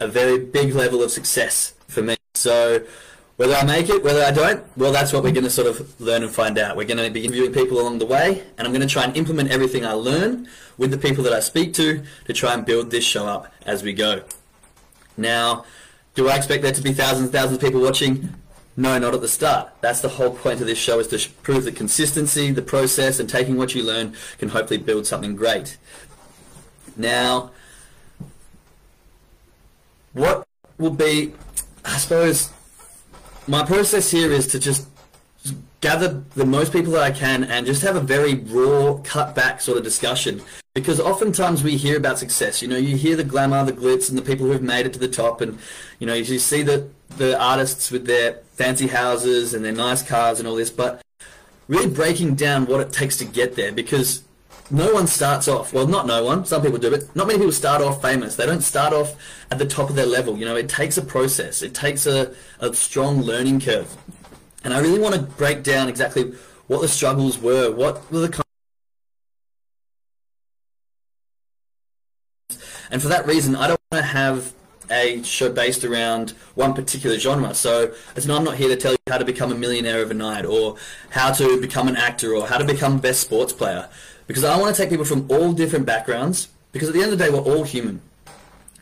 a 0.00 0.08
very 0.08 0.38
big 0.38 0.74
level 0.74 1.02
of 1.02 1.10
success 1.10 1.72
for 1.86 2.02
me. 2.02 2.16
So 2.34 2.84
whether 3.38 3.54
I 3.54 3.64
make 3.64 3.88
it, 3.88 4.02
whether 4.02 4.24
I 4.24 4.32
don't, 4.32 4.64
well, 4.76 4.90
that's 4.90 5.12
what 5.12 5.22
we're 5.22 5.30
going 5.30 5.44
to 5.44 5.50
sort 5.50 5.68
of 5.68 6.00
learn 6.00 6.24
and 6.24 6.32
find 6.32 6.58
out. 6.58 6.76
We're 6.76 6.88
going 6.88 6.98
to 6.98 7.08
be 7.08 7.24
interviewing 7.24 7.52
people 7.52 7.80
along 7.80 8.00
the 8.00 8.06
way, 8.06 8.42
and 8.58 8.66
I'm 8.66 8.74
going 8.74 8.86
to 8.86 8.92
try 8.92 9.04
and 9.04 9.16
implement 9.16 9.52
everything 9.52 9.86
I 9.86 9.92
learn 9.92 10.48
with 10.76 10.90
the 10.90 10.98
people 10.98 11.22
that 11.22 11.32
I 11.32 11.38
speak 11.38 11.72
to 11.74 12.02
to 12.24 12.32
try 12.32 12.52
and 12.52 12.66
build 12.66 12.90
this 12.90 13.04
show 13.04 13.26
up 13.26 13.52
as 13.64 13.84
we 13.84 13.92
go. 13.92 14.24
Now, 15.16 15.64
do 16.16 16.28
I 16.28 16.34
expect 16.34 16.64
there 16.64 16.72
to 16.72 16.82
be 16.82 16.92
thousands 16.92 17.26
and 17.26 17.32
thousands 17.32 17.58
of 17.58 17.62
people 17.62 17.80
watching? 17.80 18.34
No, 18.76 18.98
not 18.98 19.14
at 19.14 19.20
the 19.20 19.28
start. 19.28 19.70
That's 19.82 20.00
the 20.00 20.08
whole 20.08 20.34
point 20.34 20.60
of 20.60 20.66
this 20.66 20.78
show 20.78 20.98
is 20.98 21.06
to 21.08 21.30
prove 21.42 21.62
that 21.62 21.76
consistency, 21.76 22.50
the 22.50 22.60
process, 22.60 23.20
and 23.20 23.30
taking 23.30 23.56
what 23.56 23.72
you 23.72 23.84
learn 23.84 24.16
can 24.38 24.48
hopefully 24.48 24.78
build 24.78 25.06
something 25.06 25.36
great. 25.36 25.78
Now, 26.96 27.52
what 30.12 30.44
will 30.76 30.90
be, 30.90 31.34
I 31.84 31.98
suppose, 31.98 32.50
my 33.48 33.64
process 33.64 34.10
here 34.10 34.30
is 34.30 34.46
to 34.48 34.58
just 34.58 34.86
gather 35.80 36.22
the 36.34 36.44
most 36.44 36.72
people 36.72 36.92
that 36.92 37.02
I 37.02 37.10
can 37.10 37.44
and 37.44 37.64
just 37.66 37.82
have 37.82 37.96
a 37.96 38.00
very 38.00 38.34
raw, 38.34 39.00
cut 39.04 39.34
back 39.34 39.60
sort 39.60 39.78
of 39.78 39.84
discussion. 39.84 40.42
Because 40.74 41.00
oftentimes 41.00 41.64
we 41.64 41.76
hear 41.76 41.96
about 41.96 42.18
success. 42.18 42.62
You 42.62 42.68
know, 42.68 42.76
you 42.76 42.96
hear 42.96 43.16
the 43.16 43.24
glamour, 43.24 43.64
the 43.64 43.72
glitz, 43.72 44.08
and 44.10 44.18
the 44.18 44.22
people 44.22 44.46
who've 44.46 44.62
made 44.62 44.86
it 44.86 44.92
to 44.92 44.98
the 44.98 45.08
top, 45.08 45.40
and 45.40 45.58
you 45.98 46.06
know, 46.06 46.14
you 46.14 46.38
see 46.38 46.62
the 46.62 46.88
the 47.16 47.40
artists 47.40 47.90
with 47.90 48.06
their 48.06 48.34
fancy 48.52 48.86
houses 48.86 49.54
and 49.54 49.64
their 49.64 49.72
nice 49.72 50.02
cars 50.02 50.38
and 50.38 50.46
all 50.46 50.54
this. 50.54 50.70
But 50.70 51.00
really 51.66 51.90
breaking 51.90 52.36
down 52.36 52.66
what 52.66 52.80
it 52.80 52.92
takes 52.92 53.16
to 53.16 53.24
get 53.24 53.56
there, 53.56 53.72
because 53.72 54.22
no 54.70 54.92
one 54.92 55.06
starts 55.06 55.48
off, 55.48 55.72
well, 55.72 55.86
not 55.86 56.06
no 56.06 56.24
one, 56.24 56.44
some 56.44 56.62
people 56.62 56.78
do, 56.78 56.90
but 56.90 57.14
not 57.16 57.26
many 57.26 57.38
people 57.38 57.52
start 57.52 57.80
off 57.80 58.02
famous. 58.02 58.36
They 58.36 58.46
don't 58.46 58.60
start 58.60 58.92
off 58.92 59.14
at 59.50 59.58
the 59.58 59.66
top 59.66 59.88
of 59.88 59.96
their 59.96 60.06
level. 60.06 60.36
You 60.36 60.44
know, 60.44 60.56
it 60.56 60.68
takes 60.68 60.98
a 60.98 61.02
process. 61.02 61.62
It 61.62 61.74
takes 61.74 62.06
a, 62.06 62.34
a 62.60 62.74
strong 62.74 63.22
learning 63.22 63.60
curve. 63.60 63.96
And 64.64 64.74
I 64.74 64.80
really 64.80 64.98
want 64.98 65.14
to 65.14 65.22
break 65.22 65.62
down 65.62 65.88
exactly 65.88 66.34
what 66.66 66.82
the 66.82 66.88
struggles 66.88 67.38
were, 67.38 67.70
what 67.70 68.10
were 68.12 68.20
the 68.20 68.28
kind 68.28 68.44
and 72.90 73.02
for 73.02 73.08
that 73.08 73.26
reason, 73.26 73.54
I 73.54 73.68
don't 73.68 73.80
want 73.92 74.02
to 74.04 74.10
have 74.10 74.54
a 74.90 75.22
show 75.22 75.52
based 75.52 75.84
around 75.84 76.30
one 76.54 76.72
particular 76.72 77.18
genre. 77.18 77.54
So 77.54 77.92
as 78.16 78.28
I'm 78.28 78.44
not 78.44 78.56
here 78.56 78.68
to 78.68 78.76
tell 78.76 78.92
you 78.92 78.98
how 79.06 79.18
to 79.18 79.24
become 79.24 79.52
a 79.52 79.54
millionaire 79.54 79.98
overnight 79.98 80.46
or 80.46 80.76
how 81.10 81.32
to 81.32 81.60
become 81.60 81.88
an 81.88 81.96
actor 81.96 82.34
or 82.34 82.46
how 82.46 82.56
to 82.56 82.64
become 82.64 82.98
best 82.98 83.20
sports 83.20 83.52
player 83.52 83.88
because 84.28 84.44
I 84.44 84.56
want 84.56 84.76
to 84.76 84.80
take 84.80 84.90
people 84.90 85.04
from 85.04 85.26
all 85.28 85.52
different 85.52 85.86
backgrounds 85.86 86.48
because 86.70 86.88
at 86.88 86.94
the 86.94 87.02
end 87.02 87.12
of 87.12 87.18
the 87.18 87.24
day 87.24 87.30
we're 87.30 87.40
all 87.40 87.64
human. 87.64 88.00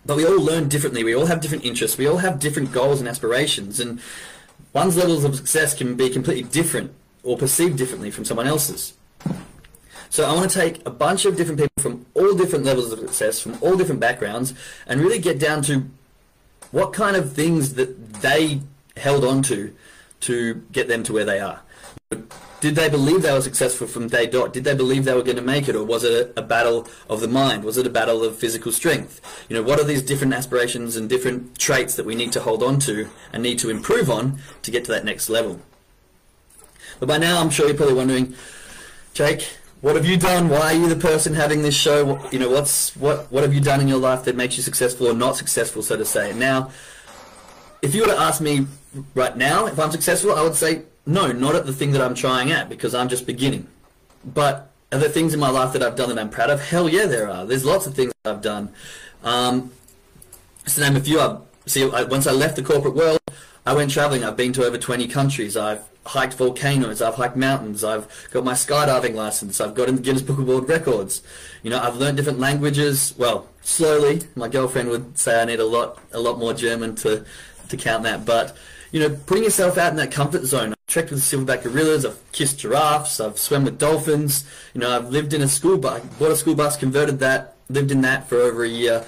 But 0.05 0.19
we 0.19 0.26
all 0.26 0.41
learn 0.41 0.69
differently. 0.69 1.03
We 1.03 1.15
all 1.15 1.26
have 1.26 1.41
different 1.41 1.65
interests. 1.65 1.97
We 1.97 2.07
all 2.07 2.19
have 2.19 2.38
different 2.38 2.73
goals 2.73 3.00
and 3.00 3.09
aspirations. 3.09 3.81
And 3.81 4.00
one's 4.73 4.97
levels 4.97 5.25
of 5.25 5.35
success 5.35 5.73
can 5.73 5.97
be 5.97 6.11
completely 6.11 6.43
different 6.43 6.93
or 7.23 7.38
perceived 7.38 7.79
differently 7.79 8.11
from 8.11 8.25
someone 8.25 8.47
else's. 8.47 8.93
So 10.11 10.25
I 10.25 10.35
want 10.35 10.50
to 10.50 10.59
take 10.59 10.87
a 10.87 10.91
bunch 10.91 11.25
of 11.25 11.37
different 11.37 11.61
people 11.61 11.83
from 11.83 12.07
all 12.15 12.35
different 12.35 12.65
levels 12.65 12.93
of 12.93 12.99
success, 13.00 13.41
from 13.41 13.59
all 13.61 13.76
different 13.76 14.00
backgrounds, 14.00 14.55
and 14.87 15.00
really 15.00 15.19
get 15.19 15.38
down 15.38 15.62
to 15.62 15.87
what 16.71 16.93
kind 16.93 17.17
of 17.17 17.33
things 17.33 17.75
that 17.75 18.15
they 18.15 18.61
held 18.97 19.25
on 19.25 19.43
to 19.43 19.75
to 20.21 20.55
get 20.73 20.88
them 20.88 21.03
to 21.05 21.12
where 21.12 21.25
they 21.25 21.41
are. 21.41 21.61
Did 22.61 22.75
they 22.75 22.88
believe 22.88 23.23
they 23.23 23.33
were 23.33 23.43
successful 23.43 23.87
from 23.87 24.09
day 24.09 24.26
dot? 24.26 24.52
Did 24.52 24.64
they 24.64 24.75
believe 24.75 25.05
they 25.05 25.14
were 25.14 25.23
going 25.23 25.37
to 25.37 25.43
make 25.43 25.69
it, 25.69 25.76
or 25.76 25.85
was 25.85 26.05
it 26.05 26.33
a, 26.37 26.43
battle 26.43 26.88
of 27.09 27.21
the 27.21 27.28
mind? 27.28 27.64
Was 27.64 27.76
it 27.76 27.87
a 27.87 27.90
battle 27.90 28.25
of 28.25 28.37
physical 28.37 28.73
strength? 28.73 29.21
You 29.49 29.57
know, 29.57 29.62
what 29.62 29.78
are 29.78 29.85
these 29.85 30.02
different 30.02 30.33
aspirations 30.33 30.97
and 30.97 31.09
different 31.09 31.59
traits 31.59 31.97
that 31.97 32.07
we 32.07 32.14
need 32.14 32.33
to 32.33 32.40
hold 32.40 32.62
on 32.62 32.78
to 32.81 33.09
and 33.33 33.43
need 33.43 33.59
to 33.59 33.71
improve 33.71 34.11
on 34.11 34.38
to 34.62 34.71
get 34.71 34.85
to 34.87 34.93
that 34.93 35.05
next 35.05 35.28
level? 35.28 35.61
But 36.99 37.09
by 37.09 37.19
now, 37.19 37.40
I'm 37.40 37.50
sure 37.50 37.66
you're 37.66 37.76
probably 37.76 37.95
wondering, 37.95 38.35
Jake, 39.12 39.47
what 39.83 39.95
have 39.95 40.07
you 40.07 40.16
done? 40.16 40.49
Why 40.49 40.73
are 40.73 40.75
you 40.75 40.88
the 40.88 40.97
person 40.97 41.35
having 41.35 41.62
this 41.62 41.76
show? 41.76 42.19
You 42.33 42.38
know, 42.38 42.50
what's 42.50 42.97
what 42.97 43.31
what 43.31 43.43
have 43.43 43.52
you 43.52 43.61
done 43.61 43.81
in 43.81 43.88
your 43.88 43.99
life 43.99 44.25
that 44.25 44.35
makes 44.35 44.57
you 44.57 44.62
successful 44.62 45.07
or 45.07 45.14
not 45.14 45.37
successful, 45.37 45.83
so 45.83 45.97
to 45.97 46.05
say? 46.05 46.33
Now, 46.33 46.71
if 47.83 47.95
you 47.95 48.00
were 48.00 48.09
to 48.09 48.19
ask 48.19 48.40
me 48.40 48.66
right 49.14 49.37
now 49.37 49.66
if 49.66 49.78
I'm 49.78 49.93
successful, 49.93 50.35
I 50.35 50.43
would 50.43 50.55
say 50.55 50.83
no, 51.06 51.30
not 51.32 51.54
at 51.54 51.66
the 51.66 51.72
thing 51.72 51.92
that 51.92 52.02
I'm 52.02 52.14
trying 52.14 52.50
at 52.50 52.68
because 52.68 52.94
I'm 52.94 53.08
just 53.08 53.26
beginning. 53.26 53.68
But 54.25 54.70
are 54.92 54.98
there 54.98 55.08
things 55.08 55.32
in 55.32 55.40
my 55.40 55.50
life 55.50 55.72
that 55.72 55.82
I've 55.82 55.96
done 55.96 56.08
that 56.08 56.18
I'm 56.18 56.30
proud 56.30 56.50
of? 56.50 56.60
Hell 56.60 56.88
yeah, 56.88 57.06
there 57.06 57.30
are. 57.30 57.46
There's 57.46 57.64
lots 57.64 57.86
of 57.86 57.94
things 57.94 58.12
I've 58.25 58.42
done. 58.42 58.70
Um, 59.22 59.72
to 60.66 60.80
name 60.80 60.96
a 60.96 61.00
few, 61.00 61.20
I, 61.20 61.38
see, 61.66 61.88
I, 61.90 62.02
once 62.04 62.26
I 62.26 62.32
left 62.32 62.56
the 62.56 62.62
corporate 62.62 62.94
world, 62.94 63.20
I 63.64 63.75
went 63.75 63.90
traveling. 63.90 64.25
I've 64.25 64.36
been 64.36 64.52
to 64.54 64.64
over 64.64 64.78
20 64.78 65.08
countries. 65.08 65.56
I've 65.56 65.82
hiked 66.04 66.34
volcanoes. 66.34 67.02
I've 67.02 67.16
hiked 67.16 67.36
mountains. 67.36 67.82
I've 67.82 68.08
got 68.30 68.44
my 68.44 68.52
skydiving 68.52 69.14
license. 69.14 69.60
I've 69.60 69.75
got 69.75 69.88
in 69.88 69.96
the 69.96 70.02
Guinness 70.02 70.22
Book 70.22 70.38
of 70.38 70.46
World 70.46 70.68
Records. 70.68 71.22
You 71.62 71.70
know, 71.70 71.80
I've 71.80 71.96
learned 71.96 72.16
different 72.16 72.38
languages. 72.38 73.14
Well, 73.18 73.48
slowly. 73.62 74.22
My 74.36 74.48
girlfriend 74.48 74.88
would 74.90 75.18
say 75.18 75.40
I 75.40 75.44
need 75.44 75.60
a 75.60 75.64
lot, 75.64 76.00
a 76.12 76.20
lot 76.20 76.38
more 76.38 76.54
German 76.54 76.94
to, 76.96 77.25
to 77.68 77.76
count 77.76 78.04
that. 78.04 78.25
But 78.25 78.56
you 78.92 79.00
know, 79.00 79.10
putting 79.26 79.44
yourself 79.44 79.78
out 79.78 79.90
in 79.90 79.96
that 79.96 80.12
comfort 80.12 80.44
zone. 80.44 80.75
Trekked 80.87 81.11
with 81.11 81.21
silverback 81.21 81.64
gorillas, 81.64 82.07
I've 82.07 82.21
kissed 82.31 82.61
giraffes, 82.61 83.19
I've 83.19 83.38
swum 83.38 83.64
with 83.64 83.76
dolphins, 83.76 84.45
you 84.73 84.81
know, 84.81 84.97
I've 84.97 85.11
lived 85.11 85.35
in 85.35 85.43
a 85.43 85.49
school 85.49 85.76
bus, 85.78 86.00
bought 86.19 86.31
a 86.31 86.37
school 86.37 86.55
bus, 86.55 86.76
converted 86.76 87.19
that, 87.19 87.57
lived 87.69 87.90
in 87.90 88.02
that 88.02 88.28
for 88.28 88.37
over 88.37 88.62
a 88.62 88.69
year. 88.69 89.05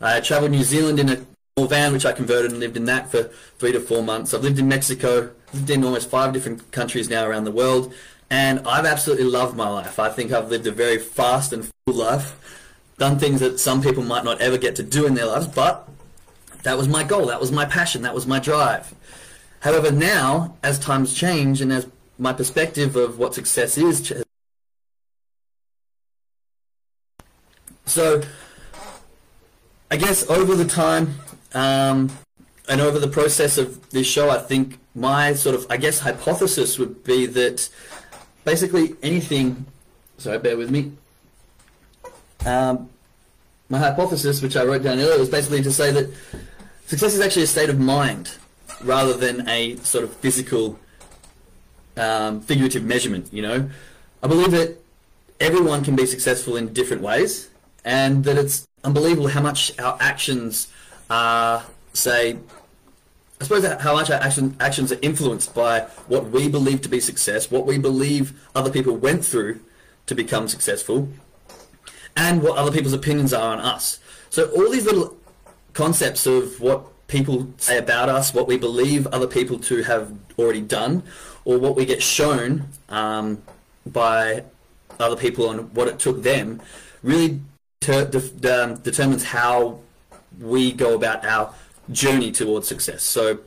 I 0.00 0.20
travelled 0.20 0.50
New 0.50 0.64
Zealand 0.64 0.98
in 0.98 1.08
a 1.08 1.24
small 1.56 1.68
van, 1.68 1.92
which 1.92 2.04
I 2.04 2.12
converted 2.12 2.50
and 2.50 2.58
lived 2.58 2.76
in 2.76 2.84
that 2.86 3.12
for 3.12 3.24
three 3.58 3.70
to 3.70 3.80
four 3.80 4.02
months. 4.02 4.34
I've 4.34 4.42
lived 4.42 4.58
in 4.58 4.66
Mexico, 4.66 5.30
lived 5.54 5.70
in 5.70 5.84
almost 5.84 6.10
five 6.10 6.32
different 6.32 6.72
countries 6.72 7.08
now 7.08 7.24
around 7.24 7.44
the 7.44 7.52
world, 7.52 7.94
and 8.28 8.66
I've 8.66 8.84
absolutely 8.84 9.26
loved 9.26 9.56
my 9.56 9.68
life. 9.68 10.00
I 10.00 10.08
think 10.08 10.32
I've 10.32 10.50
lived 10.50 10.66
a 10.66 10.72
very 10.72 10.98
fast 10.98 11.52
and 11.52 11.70
full 11.86 11.94
life, 11.94 12.34
done 12.98 13.20
things 13.20 13.38
that 13.38 13.60
some 13.60 13.82
people 13.82 14.02
might 14.02 14.24
not 14.24 14.40
ever 14.40 14.58
get 14.58 14.74
to 14.76 14.82
do 14.82 15.06
in 15.06 15.14
their 15.14 15.26
lives, 15.26 15.46
but 15.46 15.88
that 16.64 16.76
was 16.76 16.88
my 16.88 17.04
goal, 17.04 17.26
that 17.26 17.40
was 17.40 17.52
my 17.52 17.66
passion, 17.66 18.02
that 18.02 18.14
was 18.16 18.26
my 18.26 18.40
drive. 18.40 18.92
However, 19.60 19.90
now, 19.90 20.56
as 20.62 20.78
times 20.78 21.14
change 21.14 21.60
and 21.60 21.72
as 21.72 21.86
my 22.18 22.32
perspective 22.32 22.96
of 22.96 23.18
what 23.18 23.34
success 23.34 23.76
is, 23.76 24.12
so 27.84 28.22
I 29.90 29.96
guess 29.96 30.28
over 30.30 30.54
the 30.54 30.64
time 30.64 31.14
um, 31.52 32.10
and 32.68 32.80
over 32.80 32.98
the 32.98 33.08
process 33.08 33.58
of 33.58 33.90
this 33.90 34.06
show, 34.06 34.30
I 34.30 34.38
think 34.38 34.78
my 34.94 35.34
sort 35.34 35.54
of, 35.54 35.66
I 35.68 35.76
guess, 35.76 36.00
hypothesis 36.00 36.78
would 36.78 37.04
be 37.04 37.26
that 37.26 37.68
basically 38.44 38.96
anything, 39.02 39.66
sorry, 40.16 40.38
bear 40.38 40.56
with 40.56 40.70
me. 40.70 40.92
Um, 42.46 42.88
my 43.68 43.78
hypothesis, 43.78 44.40
which 44.40 44.56
I 44.56 44.64
wrote 44.64 44.82
down 44.82 44.98
earlier, 44.98 45.18
was 45.18 45.28
basically 45.28 45.62
to 45.62 45.70
say 45.70 45.92
that 45.92 46.10
success 46.86 47.12
is 47.14 47.20
actually 47.20 47.42
a 47.42 47.46
state 47.46 47.68
of 47.68 47.78
mind 47.78 48.38
rather 48.82 49.14
than 49.14 49.48
a 49.48 49.76
sort 49.76 50.04
of 50.04 50.14
physical, 50.16 50.78
um, 51.96 52.40
figurative 52.40 52.84
measurement. 52.84 53.32
You 53.32 53.42
know, 53.42 53.70
I 54.22 54.26
believe 54.26 54.50
that 54.52 54.76
everyone 55.38 55.84
can 55.84 55.96
be 55.96 56.06
successful 56.06 56.56
in 56.56 56.72
different 56.72 57.02
ways, 57.02 57.48
and 57.84 58.24
that 58.24 58.36
it's 58.36 58.66
unbelievable 58.84 59.28
how 59.28 59.42
much 59.42 59.78
our 59.78 59.96
actions 60.00 60.68
are, 61.08 61.64
say, 61.92 62.36
I 63.40 63.44
suppose 63.44 63.64
how 63.64 63.94
much 63.94 64.10
our 64.10 64.20
action, 64.20 64.54
actions 64.60 64.92
are 64.92 64.98
influenced 65.00 65.54
by 65.54 65.80
what 66.08 66.30
we 66.30 66.48
believe 66.48 66.82
to 66.82 66.90
be 66.90 67.00
success, 67.00 67.50
what 67.50 67.64
we 67.64 67.78
believe 67.78 68.38
other 68.54 68.70
people 68.70 68.96
went 68.96 69.24
through 69.24 69.60
to 70.06 70.14
become 70.14 70.46
successful, 70.46 71.08
and 72.16 72.42
what 72.42 72.58
other 72.58 72.70
people's 72.70 72.92
opinions 72.92 73.32
are 73.32 73.52
on 73.54 73.60
us. 73.60 73.98
So 74.28 74.50
all 74.50 74.70
these 74.70 74.84
little 74.84 75.16
concepts 75.72 76.26
of 76.26 76.60
what 76.60 76.84
people 77.10 77.52
say 77.58 77.76
about 77.76 78.08
us, 78.08 78.32
what 78.32 78.46
we 78.46 78.56
believe 78.56 79.06
other 79.08 79.26
people 79.26 79.58
to 79.58 79.82
have 79.82 80.12
already 80.38 80.62
done, 80.62 81.02
or 81.44 81.58
what 81.58 81.74
we 81.76 81.84
get 81.84 82.00
shown 82.02 82.68
um, 82.88 83.42
by 83.84 84.44
other 84.98 85.16
people 85.16 85.48
on 85.48 85.58
what 85.74 85.88
it 85.88 85.98
took 85.98 86.22
them, 86.22 86.62
really 87.02 87.40
ter- 87.80 88.06
de- 88.06 88.62
um, 88.62 88.76
determines 88.76 89.24
how 89.24 89.80
we 90.38 90.72
go 90.72 90.94
about 90.94 91.24
our 91.24 91.52
journey 91.90 92.30
towards 92.30 92.68
success. 92.68 93.02
So 93.02 93.40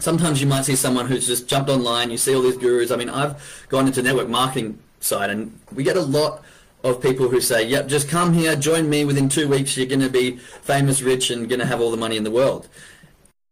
sometimes 0.00 0.40
you 0.40 0.48
might 0.48 0.64
see 0.64 0.74
someone 0.76 1.06
who's 1.06 1.26
just 1.26 1.46
jumped 1.46 1.70
online. 1.70 2.10
You 2.10 2.18
see 2.18 2.34
all 2.34 2.42
these 2.42 2.56
gurus. 2.56 2.90
I 2.90 2.96
mean, 2.96 3.08
I've 3.08 3.66
gone 3.68 3.86
into 3.86 4.02
network 4.02 4.28
marketing 4.28 4.78
side, 5.00 5.30
and 5.30 5.56
we 5.72 5.84
get 5.84 5.96
a 5.96 6.02
lot 6.02 6.42
of 6.84 7.00
people 7.00 7.28
who 7.28 7.40
say, 7.40 7.66
"Yep, 7.66 7.88
just 7.88 8.08
come 8.08 8.34
here, 8.34 8.54
join 8.54 8.88
me. 8.88 9.04
Within 9.04 9.28
two 9.28 9.48
weeks, 9.48 9.76
you're 9.76 9.86
going 9.86 10.00
to 10.00 10.10
be 10.10 10.36
famous, 10.62 11.02
rich, 11.02 11.30
and 11.30 11.48
going 11.48 11.58
to 11.60 11.66
have 11.66 11.80
all 11.80 11.90
the 11.90 11.96
money 11.96 12.16
in 12.16 12.24
the 12.24 12.30
world." 12.30 12.68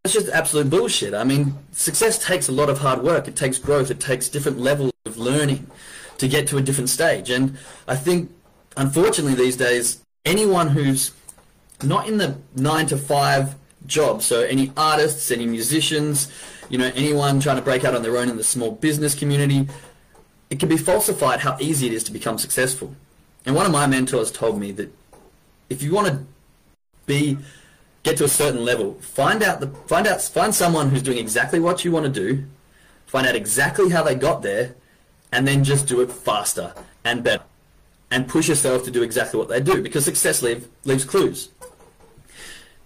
It's 0.04 0.14
just 0.14 0.28
absolute 0.28 0.68
bullshit. 0.68 1.14
I 1.14 1.24
mean, 1.24 1.54
success 1.72 2.18
takes 2.18 2.48
a 2.48 2.52
lot 2.52 2.68
of 2.68 2.78
hard 2.78 3.02
work. 3.02 3.28
It 3.28 3.36
takes 3.36 3.58
growth. 3.58 3.90
It 3.90 4.00
takes 4.00 4.28
different 4.28 4.58
levels 4.58 4.92
of 5.06 5.16
learning 5.16 5.66
to 6.18 6.28
get 6.28 6.46
to 6.48 6.58
a 6.58 6.62
different 6.62 6.90
stage. 6.90 7.30
And 7.30 7.56
I 7.88 7.96
think, 7.96 8.30
unfortunately, 8.76 9.34
these 9.34 9.56
days, 9.56 10.00
anyone 10.24 10.68
who's 10.68 11.12
not 11.82 12.06
in 12.08 12.18
the 12.18 12.36
nine 12.54 12.86
to 12.86 12.96
five 12.96 13.54
job, 13.86 14.22
so 14.22 14.42
any 14.42 14.72
artists, 14.76 15.30
any 15.30 15.46
musicians, 15.46 16.28
you 16.68 16.78
know, 16.78 16.90
anyone 16.94 17.40
trying 17.40 17.56
to 17.56 17.62
break 17.62 17.84
out 17.84 17.94
on 17.94 18.02
their 18.02 18.16
own 18.16 18.28
in 18.28 18.36
the 18.36 18.44
small 18.44 18.72
business 18.72 19.14
community, 19.14 19.68
it 20.50 20.60
can 20.60 20.68
be 20.68 20.76
falsified 20.76 21.40
how 21.40 21.56
easy 21.60 21.86
it 21.86 21.92
is 21.92 22.04
to 22.04 22.12
become 22.12 22.38
successful. 22.38 22.94
And 23.44 23.54
one 23.54 23.66
of 23.66 23.72
my 23.72 23.86
mentors 23.86 24.30
told 24.30 24.58
me 24.58 24.72
that 24.72 24.92
if 25.68 25.82
you 25.82 25.92
want 25.92 26.08
to 26.08 26.24
be 27.06 27.38
get 28.02 28.16
to 28.18 28.24
a 28.24 28.28
certain 28.28 28.64
level, 28.64 28.94
find 28.94 29.42
out 29.42 29.60
the 29.60 29.68
find 29.86 30.06
out 30.06 30.22
find 30.22 30.54
someone 30.54 30.90
who's 30.90 31.02
doing 31.02 31.18
exactly 31.18 31.60
what 31.60 31.84
you 31.84 31.92
want 31.92 32.06
to 32.06 32.12
do, 32.12 32.44
find 33.06 33.26
out 33.26 33.34
exactly 33.34 33.90
how 33.90 34.02
they 34.02 34.14
got 34.14 34.42
there, 34.42 34.74
and 35.32 35.46
then 35.46 35.64
just 35.64 35.86
do 35.86 36.00
it 36.00 36.10
faster 36.10 36.74
and 37.04 37.24
better. 37.24 37.44
And 38.10 38.28
push 38.28 38.48
yourself 38.48 38.84
to 38.84 38.90
do 38.90 39.02
exactly 39.02 39.38
what 39.38 39.48
they 39.48 39.60
do 39.60 39.82
because 39.82 40.04
success 40.04 40.42
leave, 40.42 40.68
leaves 40.84 41.04
clues. 41.04 41.48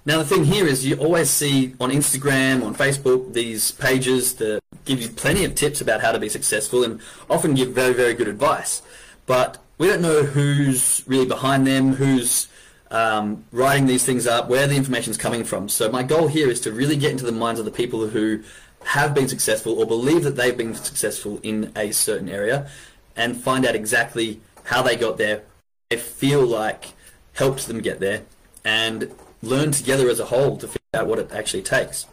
Now 0.05 0.19
the 0.19 0.25
thing 0.25 0.45
here 0.45 0.69
is 0.69 0.87
you 0.87 0.95
always 0.99 1.29
see 1.29 1.75
on 1.81 1.91
Instagram, 1.91 2.65
on 2.65 2.77
Facebook, 2.77 3.33
these 3.33 3.73
pages 3.73 4.35
that 4.35 4.61
give 4.85 5.03
you 5.03 5.09
plenty 5.09 5.45
of 5.45 5.57
tips 5.57 5.81
about 5.81 6.01
how 6.01 6.13
to 6.13 6.21
be 6.21 6.29
successful 6.29 6.85
and 6.85 7.01
often 7.29 7.55
give 7.55 7.71
very, 7.71 7.93
very 7.93 8.15
good 8.15 8.29
advice. 8.29 8.83
But 9.27 9.59
we 9.78 9.87
don't 9.87 10.00
know 10.00 10.23
who's 10.23 11.02
really 11.06 11.26
behind 11.26 11.66
them, 11.66 11.95
who's 11.95 12.49
um, 12.90 13.45
writing 13.52 13.87
these 13.87 14.04
things 14.04 14.26
up, 14.26 14.49
where 14.49 14.66
the 14.66 14.76
information 14.76 15.11
is 15.11 15.16
coming 15.16 15.45
from. 15.45 15.68
So 15.68 15.90
my 15.90 16.02
goal 16.02 16.28
here 16.28 16.49
is 16.49 16.61
to 16.62 16.73
really 16.73 16.97
get 16.97 17.12
into 17.12 17.25
the 17.25 17.33
minds 17.33 17.59
of 17.61 17.66
the 17.66 17.73
people 17.73 18.09
who 18.09 18.42
have 18.85 19.14
been 19.14 19.28
successful 19.28 19.78
or 19.78 19.87
believe 19.87 20.23
that 20.23 20.37
they've 20.37 20.56
been 20.56 20.75
successful 20.75 21.40
in 21.42 21.73
a 21.76 21.90
certain 21.92 22.28
area 22.28 22.68
and 23.16 23.37
find 23.37 23.66
out 23.66 23.75
exactly 23.75 24.40
how 24.64 24.83
they 24.83 24.97
got 24.97 25.18
there, 25.18 25.42
they 25.90 25.97
feel 25.97 26.45
like 26.45 26.92
helped 27.35 27.66
them 27.66 27.80
get 27.80 28.00
there, 28.00 28.23
and 28.64 29.11
learn 29.42 29.71
together 29.71 30.09
as 30.09 30.18
a 30.18 30.26
whole 30.26 30.56
to 30.56 30.66
figure 30.66 30.80
out 30.95 31.06
what 31.06 31.18
it 31.18 31.30
actually 31.33 31.62
takes. 31.62 32.06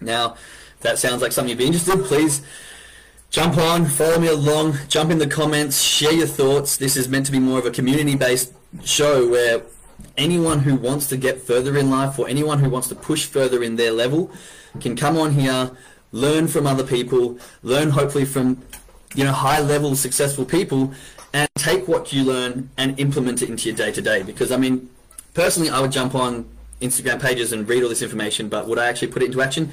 Now, 0.00 0.32
if 0.76 0.80
that 0.80 0.98
sounds 0.98 1.22
like 1.22 1.32
something 1.32 1.50
you'd 1.50 1.58
be 1.58 1.66
interested, 1.66 2.04
please 2.04 2.42
jump 3.34 3.58
on, 3.58 3.84
follow 3.84 4.20
me 4.20 4.28
along, 4.28 4.78
jump 4.86 5.10
in 5.10 5.18
the 5.18 5.26
comments, 5.26 5.82
share 5.82 6.12
your 6.12 6.26
thoughts. 6.26 6.76
This 6.76 6.96
is 6.96 7.08
meant 7.08 7.26
to 7.26 7.32
be 7.32 7.40
more 7.40 7.58
of 7.58 7.66
a 7.66 7.70
community-based 7.72 8.52
show 8.84 9.28
where 9.28 9.62
anyone 10.16 10.60
who 10.60 10.76
wants 10.76 11.08
to 11.08 11.16
get 11.16 11.42
further 11.42 11.76
in 11.76 11.90
life 11.90 12.16
or 12.16 12.28
anyone 12.28 12.60
who 12.60 12.70
wants 12.70 12.86
to 12.90 12.94
push 12.94 13.24
further 13.26 13.60
in 13.64 13.74
their 13.74 13.90
level 13.90 14.30
can 14.78 14.94
come 14.94 15.18
on 15.18 15.32
here, 15.32 15.72
learn 16.12 16.46
from 16.46 16.64
other 16.64 16.84
people, 16.84 17.36
learn 17.64 17.90
hopefully 17.90 18.24
from 18.24 18.62
you 19.16 19.24
know 19.24 19.32
high 19.32 19.58
level 19.58 19.96
successful 19.96 20.44
people 20.44 20.94
and 21.32 21.48
take 21.56 21.88
what 21.88 22.12
you 22.12 22.22
learn 22.22 22.70
and 22.76 23.00
implement 23.00 23.42
it 23.42 23.50
into 23.50 23.68
your 23.68 23.76
day 23.76 23.90
to 23.90 24.02
day 24.02 24.22
because 24.22 24.52
I 24.52 24.56
mean 24.56 24.90
personally 25.34 25.70
I 25.70 25.80
would 25.80 25.92
jump 25.92 26.14
on 26.14 26.48
Instagram 26.80 27.20
pages 27.20 27.52
and 27.52 27.68
read 27.68 27.82
all 27.82 27.88
this 27.88 28.02
information 28.02 28.48
but 28.48 28.68
would 28.68 28.78
I 28.78 28.86
actually 28.86 29.08
put 29.08 29.22
it 29.22 29.26
into 29.26 29.42
action? 29.42 29.72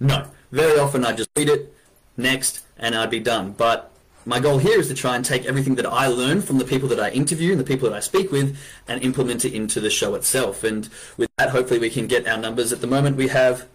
No. 0.00 0.26
Very 0.50 0.78
often 0.78 1.06
I 1.06 1.12
just 1.12 1.30
read 1.36 1.48
it, 1.48 1.74
next, 2.16 2.64
and 2.78 2.94
I'd 2.94 3.10
be 3.10 3.20
done. 3.20 3.52
But 3.52 3.90
my 4.24 4.38
goal 4.38 4.58
here 4.58 4.78
is 4.78 4.88
to 4.88 4.94
try 4.94 5.16
and 5.16 5.24
take 5.24 5.46
everything 5.46 5.74
that 5.76 5.86
I 5.86 6.06
learn 6.06 6.42
from 6.42 6.58
the 6.58 6.64
people 6.64 6.88
that 6.90 7.00
I 7.00 7.10
interview 7.10 7.50
and 7.50 7.60
the 7.60 7.64
people 7.64 7.88
that 7.90 7.96
I 7.96 8.00
speak 8.00 8.30
with 8.30 8.56
and 8.86 9.02
implement 9.02 9.44
it 9.44 9.52
into 9.52 9.80
the 9.80 9.90
show 9.90 10.14
itself. 10.14 10.62
And 10.62 10.88
with 11.16 11.28
that, 11.38 11.50
hopefully 11.50 11.80
we 11.80 11.90
can 11.90 12.06
get 12.06 12.26
our 12.28 12.38
numbers. 12.38 12.72
At 12.72 12.80
the 12.80 12.86
moment, 12.86 13.16
we 13.16 13.28
have 13.28 13.66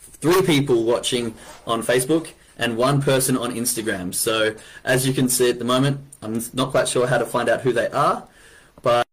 three 0.00 0.42
people 0.42 0.84
watching 0.84 1.34
on 1.66 1.82
Facebook 1.82 2.30
and 2.58 2.76
one 2.76 3.02
person 3.02 3.36
on 3.36 3.54
Instagram. 3.54 4.14
So 4.14 4.56
as 4.84 5.06
you 5.06 5.12
can 5.12 5.28
see 5.28 5.50
at 5.50 5.58
the 5.58 5.64
moment, 5.64 6.00
I'm 6.22 6.42
not 6.54 6.70
quite 6.70 6.88
sure 6.88 7.06
how 7.06 7.18
to 7.18 7.26
find 7.26 7.48
out 7.48 7.60
who 7.60 7.72
they 7.72 7.88
are, 7.88 8.26
but 8.82 9.06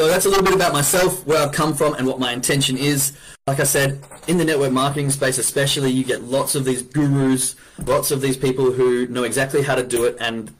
So 0.00 0.08
that's 0.08 0.24
a 0.24 0.30
little 0.30 0.42
bit 0.42 0.54
about 0.54 0.72
myself, 0.72 1.26
where 1.26 1.42
I've 1.42 1.52
come 1.52 1.74
from, 1.74 1.92
and 1.92 2.06
what 2.06 2.18
my 2.18 2.32
intention 2.32 2.78
is. 2.78 3.12
Like 3.46 3.60
I 3.60 3.64
said, 3.64 4.02
in 4.26 4.38
the 4.38 4.46
network 4.46 4.72
marketing 4.72 5.10
space 5.10 5.36
especially, 5.36 5.90
you 5.90 6.04
get 6.04 6.22
lots 6.22 6.54
of 6.54 6.64
these 6.64 6.80
gurus, 6.80 7.54
lots 7.84 8.10
of 8.10 8.22
these 8.22 8.38
people 8.38 8.72
who 8.72 9.06
know 9.08 9.24
exactly 9.24 9.60
how 9.60 9.74
to 9.74 9.82
do 9.86 10.06
it, 10.06 10.16
and 10.18 10.54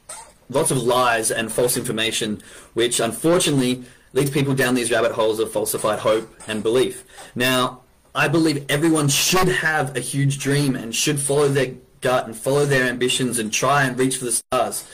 lots 0.51 0.71
of 0.71 0.77
lies 0.77 1.31
and 1.31 1.51
false 1.51 1.79
information, 1.79 2.43
which 2.75 3.01
unfortunately 3.01 3.83
leads 4.13 4.29
people 4.29 4.55
down 4.55 4.75
these 4.75 4.91
rabbit 4.91 5.13
holes 5.13 5.41
of 5.41 5.51
falsified 5.51 6.01
hope 6.01 6.31
and 6.47 6.63
belief. 6.63 7.03
Now, 7.35 7.81
I 8.15 8.29
believe 8.29 8.67
everyone 8.69 9.09
should 9.09 9.49
have 9.49 9.97
a 9.97 10.01
huge 10.01 10.39
dream 10.39 10.77
and 10.77 10.95
should 10.95 11.19
follow 11.19 11.49
their 11.49 11.77
gut 12.03 12.27
and 12.27 12.37
follow 12.37 12.67
their 12.67 12.87
ambitions 12.87 13.39
and 13.39 13.51
try 13.51 13.85
and 13.85 13.99
reach 13.99 14.19
for 14.19 14.27
the 14.27 14.33
stars. 14.33 14.87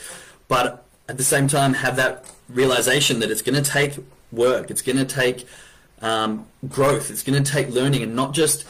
But 0.47 0.85
at 1.09 1.17
the 1.17 1.25
same 1.25 1.49
time, 1.49 1.73
have 1.73 1.97
that 1.97 2.23
realization 2.47 3.19
that 3.19 3.29
it's 3.29 3.41
going 3.41 3.61
to 3.61 3.69
take 3.69 3.97
work. 4.31 4.71
It's 4.71 4.81
going 4.81 4.97
to 4.97 5.05
take 5.05 5.47
um, 6.01 6.45
growth. 6.67 7.09
It's 7.09 7.23
going 7.23 7.41
to 7.41 7.51
take 7.51 7.69
learning, 7.69 8.03
and 8.03 8.15
not 8.15 8.33
just 8.33 8.65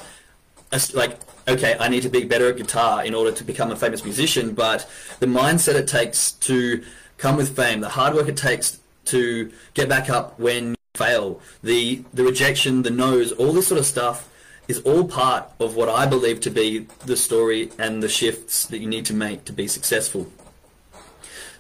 a, 0.72 0.82
like 0.93 1.20
okay, 1.48 1.78
I 1.80 1.88
need 1.88 2.04
to 2.04 2.10
be 2.10 2.26
better 2.26 2.50
at 2.50 2.58
guitar 2.58 3.06
in 3.06 3.13
order 3.13 3.32
to 3.32 3.43
become 3.43 3.72
a 3.72 3.76
famous 3.76 4.04
musician, 4.04 4.54
but 4.54 4.89
the 5.20 5.26
mindset 5.26 5.76
it 5.76 5.88
takes 5.88 6.34
to 6.34 6.84
come 7.17 7.38
with 7.38 7.56
fame, 7.56 7.80
the 7.80 7.89
hard 7.89 8.13
work 8.13 8.28
it 8.28 8.38
takes 8.38 8.80
to 9.06 9.52
get 9.74 9.88
back 9.88 10.10
up 10.10 10.38
when 10.39 10.70
you 10.70 10.76
fail, 10.96 11.41
the 11.63 12.04
the 12.13 12.24
rejection, 12.24 12.84
the 12.84 12.89
no's, 12.89 13.32
all 13.32 13.54
this 13.54 13.67
sort 13.67 13.80
of 13.80 13.86
stuff 13.86 14.30
is 14.67 14.80
all 14.82 15.08
part 15.08 15.50
of 15.60 15.76
what 15.76 15.88
I 15.88 16.06
believe 16.06 16.41
to 16.41 16.50
be 16.50 16.88
the 17.06 17.15
story 17.15 17.72
and 17.80 18.04
the 18.04 18.10
shifts 18.10 18.65
that 18.65 18.80
you 18.80 18.88
need 18.88 19.06
to 19.06 19.13
make 19.13 19.46
to 19.46 19.54
be 19.54 19.67
successful. 19.67 20.30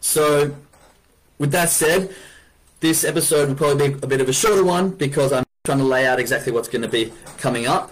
So, 0.01 0.55
with 1.37 1.51
that 1.51 1.69
said, 1.69 2.13
this 2.79 3.03
episode 3.03 3.49
will 3.49 3.55
probably 3.55 3.89
be 3.89 3.99
a 4.01 4.07
bit 4.07 4.21
of 4.21 4.29
a 4.29 4.33
shorter 4.33 4.63
one 4.63 4.91
because 4.91 5.33
I'm 5.33 5.43
trying 5.63 5.79
to 5.79 5.83
lay 5.83 6.05
out 6.05 6.19
exactly 6.19 6.51
what's 6.51 6.67
going 6.67 6.83
to 6.83 6.87
be 6.87 7.11
coming 7.37 7.67
up. 7.67 7.91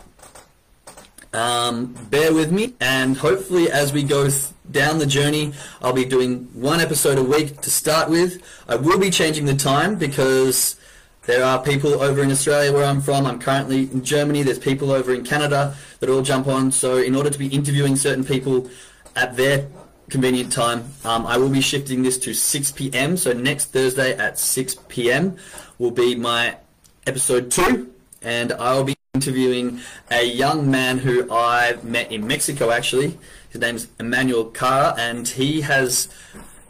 Um, 1.34 1.94
bear 2.10 2.34
with 2.34 2.52
me, 2.52 2.76
and 2.80 3.18
hopefully, 3.18 3.70
as 3.70 3.92
we 3.92 4.04
go 4.04 4.30
down 4.72 5.00
the 5.00 5.06
journey, 5.06 5.54
I'll 5.82 5.92
be 5.92 6.06
doing 6.06 6.48
one 6.54 6.80
episode 6.80 7.18
a 7.18 7.24
week 7.24 7.60
to 7.62 7.70
start 7.70 8.10
with. 8.10 8.42
I 8.70 8.78
will 8.78 8.98
be 8.98 9.10
changing 9.10 9.46
the 9.46 9.56
time 9.56 9.98
because 9.98 10.78
there 11.26 11.44
are 11.44 11.62
people 11.62 12.02
over 12.02 12.24
in 12.24 12.32
Australia 12.32 12.72
where 12.72 12.86
I'm 12.86 13.02
from. 13.02 13.26
I'm 13.26 13.40
currently 13.40 13.92
in 13.92 14.04
Germany. 14.04 14.44
There's 14.44 14.60
people 14.60 14.92
over 14.92 15.14
in 15.14 15.26
Canada 15.26 15.76
that 16.00 16.10
all 16.10 16.22
jump 16.22 16.48
on. 16.48 16.72
So, 16.72 16.98
in 16.98 17.16
order 17.16 17.30
to 17.30 17.38
be 17.38 17.48
interviewing 17.48 17.98
certain 17.98 18.24
people 18.24 18.70
at 19.18 19.36
their 19.36 19.68
convenient 20.10 20.52
time. 20.52 20.92
Um, 21.04 21.26
I 21.26 21.38
will 21.38 21.50
be 21.50 21.62
shifting 21.62 22.04
this 22.04 22.18
to 22.20 22.34
6 22.34 22.72
p.m. 22.74 23.18
So 23.18 23.34
next 23.34 23.66
Thursday 23.72 24.16
at 24.18 24.38
6 24.40 24.76
p.m. 24.88 25.38
will 25.78 25.92
be 25.92 26.16
my 26.16 26.58
episode 27.08 27.52
two, 27.52 27.92
and 28.22 28.54
I 28.54 28.76
will 28.76 28.84
be 28.84 28.96
interviewing 29.14 29.80
a 30.12 30.26
young 30.26 30.70
man 30.70 31.00
who 31.00 31.32
I 31.32 31.78
met 31.84 32.12
in 32.12 32.28
Mexico. 32.28 32.72
Actually, 32.72 33.18
his 33.50 33.62
name's 33.62 33.88
Emmanuel 34.00 34.46
Cara, 34.46 34.96
and 34.98 35.28
he 35.28 35.62
has. 35.62 36.10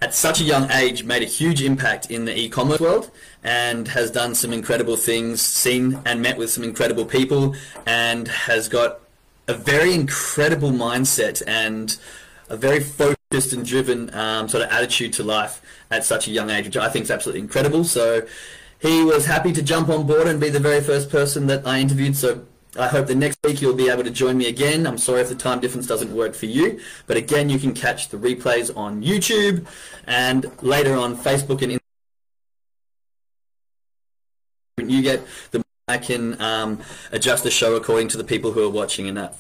At 0.02 0.13
such 0.13 0.41
a 0.41 0.43
young 0.43 0.69
age, 0.71 1.04
made 1.04 1.24
a 1.24 1.26
huge 1.26 1.63
impact 1.63 2.12
in 2.12 2.26
the 2.26 2.38
e-commerce 2.38 2.82
world, 2.82 3.10
and 3.43 3.88
has 3.88 4.12
done 4.12 4.36
some 4.36 4.52
incredible 4.52 4.98
things, 4.98 5.41
seen 5.41 6.00
and 6.06 6.21
met 6.21 6.38
with 6.38 6.52
some 6.52 6.63
incredible 6.63 7.06
people, 7.06 7.56
and 7.88 8.28
has 8.28 8.67
got 8.67 9.00
a 9.48 9.54
very 9.54 9.93
incredible 9.93 10.71
mindset 10.71 11.41
and 11.48 11.98
a 12.50 12.58
very 12.58 12.82
focused 12.82 13.14
and 13.54 13.65
driven 13.65 14.13
um, 14.13 14.48
sort 14.48 14.63
of 14.63 14.71
attitude 14.71 15.13
to 15.13 15.24
life 15.24 15.62
at 15.91 16.04
such 16.04 16.28
a 16.28 16.32
young 16.32 16.50
age, 16.50 16.65
which 16.65 16.78
I 16.78 16.89
think 16.89 17.04
is 17.04 17.12
absolutely 17.12 17.41
incredible. 17.41 17.84
So 17.84 18.26
he 18.80 19.04
was 19.04 19.26
happy 19.26 19.52
to 19.54 19.62
jump 19.62 19.89
on 19.89 20.08
board 20.08 20.28
and 20.28 20.39
be 20.39 20.50
the 20.50 20.60
very 20.60 20.82
first 20.82 21.10
person 21.10 21.48
that 21.48 21.67
I 21.67 21.80
interviewed. 21.80 22.15
So 22.15 22.45
I 22.78 22.88
hope 22.88 23.08
the 23.08 23.15
next 23.15 23.39
week 23.43 23.62
you'll 23.62 23.76
be 23.76 23.89
able 23.89 24.04
to 24.04 24.10
join 24.10 24.38
me 24.38 24.48
again. 24.48 24.88
I'm 24.88 24.98
sorry 24.98 25.21
if 25.21 25.30
the 25.30 25.36
time 25.36 25.60
difference 25.60 25.88
doesn't 25.88 26.13
work 26.13 26.34
for 26.34 26.45
you, 26.45 26.80
but 27.08 27.17
again, 27.17 27.50
you 27.50 27.60
can 27.60 27.74
catch 27.74 28.10
the 28.10 28.17
replays 28.17 28.76
on 28.76 29.04
YouTube 29.04 29.65
and 30.08 30.52
later 30.62 30.95
on 30.95 31.15
Facebook 31.15 31.62
and 31.62 31.74
Instagram. 31.74 31.80
You 34.78 35.02
get 35.02 35.26
the 35.52 35.65
I 35.88 36.00
can 36.00 36.41
um, 36.41 36.80
adjust 37.12 37.43
the 37.43 37.52
show 37.52 37.76
according 37.76 38.08
to 38.08 38.17
the 38.17 38.24
people 38.24 38.52
who 38.52 38.65
are 38.65 38.69
watching 38.71 39.08
and 39.08 39.17
that 39.17 39.36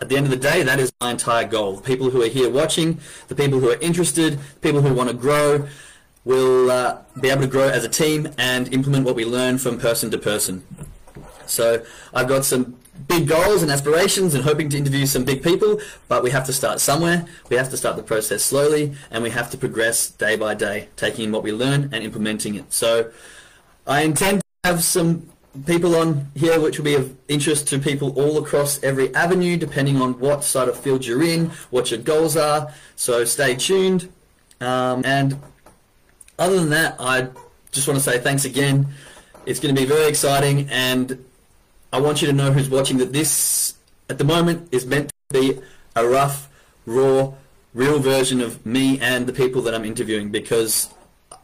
at 0.00 0.08
the 0.08 0.16
end 0.16 0.26
of 0.26 0.30
the 0.30 0.36
day, 0.36 0.62
that 0.62 0.78
is 0.78 0.92
my 1.00 1.10
entire 1.10 1.46
goal. 1.46 1.76
The 1.76 1.82
people 1.82 2.10
who 2.10 2.22
are 2.22 2.28
here 2.28 2.50
watching, 2.50 3.00
the 3.28 3.34
people 3.34 3.60
who 3.60 3.70
are 3.70 3.78
interested, 3.80 4.38
the 4.38 4.60
people 4.60 4.82
who 4.82 4.92
want 4.94 5.10
to 5.10 5.16
grow, 5.16 5.68
will 6.24 6.70
uh, 6.70 6.98
be 7.20 7.28
able 7.28 7.42
to 7.42 7.46
grow 7.46 7.68
as 7.68 7.84
a 7.84 7.88
team 7.88 8.28
and 8.38 8.72
implement 8.72 9.04
what 9.04 9.14
we 9.14 9.24
learn 9.24 9.58
from 9.58 9.78
person 9.78 10.10
to 10.10 10.18
person. 10.18 10.64
So 11.46 11.84
I've 12.14 12.28
got 12.28 12.44
some 12.44 12.76
big 13.08 13.28
goals 13.28 13.62
and 13.62 13.70
aspirations 13.70 14.34
and 14.34 14.44
hoping 14.44 14.68
to 14.70 14.78
interview 14.78 15.04
some 15.04 15.24
big 15.24 15.42
people, 15.42 15.80
but 16.08 16.22
we 16.22 16.30
have 16.30 16.46
to 16.46 16.52
start 16.52 16.80
somewhere. 16.80 17.26
We 17.50 17.56
have 17.56 17.70
to 17.70 17.76
start 17.76 17.96
the 17.96 18.02
process 18.02 18.42
slowly 18.42 18.94
and 19.10 19.22
we 19.22 19.30
have 19.30 19.50
to 19.50 19.58
progress 19.58 20.10
day 20.10 20.36
by 20.36 20.54
day, 20.54 20.88
taking 20.96 21.26
in 21.26 21.32
what 21.32 21.42
we 21.42 21.52
learn 21.52 21.90
and 21.92 21.96
implementing 22.04 22.54
it. 22.54 22.72
So 22.72 23.10
I 23.86 24.02
intend 24.02 24.40
to 24.40 24.70
have 24.70 24.82
some 24.82 25.28
people 25.66 25.94
on 25.94 26.30
here 26.34 26.60
which 26.60 26.78
will 26.78 26.84
be 26.84 26.94
of 26.94 27.16
interest 27.28 27.68
to 27.68 27.78
people 27.78 28.10
all 28.18 28.38
across 28.38 28.82
every 28.82 29.14
avenue 29.14 29.56
depending 29.56 30.00
on 30.00 30.18
what 30.18 30.42
side 30.44 30.68
of 30.68 30.78
field 30.78 31.06
you're 31.06 31.22
in, 31.22 31.50
what 31.70 31.90
your 31.90 32.00
goals 32.00 32.36
are. 32.36 32.72
So 32.96 33.24
stay 33.24 33.54
tuned. 33.54 34.12
Um, 34.60 35.04
and 35.04 35.40
other 36.38 36.58
than 36.58 36.70
that, 36.70 36.96
I 36.98 37.28
just 37.70 37.86
want 37.86 37.98
to 37.98 38.04
say 38.04 38.18
thanks 38.18 38.44
again. 38.44 38.88
It's 39.46 39.60
going 39.60 39.74
to 39.74 39.80
be 39.80 39.86
very 39.86 40.08
exciting 40.08 40.68
and 40.70 41.24
I 41.92 42.00
want 42.00 42.20
you 42.20 42.26
to 42.26 42.32
know 42.32 42.52
who's 42.52 42.68
watching 42.68 42.98
that 42.98 43.12
this, 43.12 43.74
at 44.10 44.18
the 44.18 44.24
moment, 44.24 44.68
is 44.72 44.84
meant 44.84 45.12
to 45.30 45.40
be 45.40 45.60
a 45.94 46.06
rough, 46.06 46.48
raw, 46.86 47.32
real 47.72 48.00
version 48.00 48.40
of 48.40 48.64
me 48.66 48.98
and 49.00 49.26
the 49.26 49.32
people 49.32 49.62
that 49.62 49.74
I'm 49.74 49.84
interviewing 49.84 50.30
because 50.30 50.92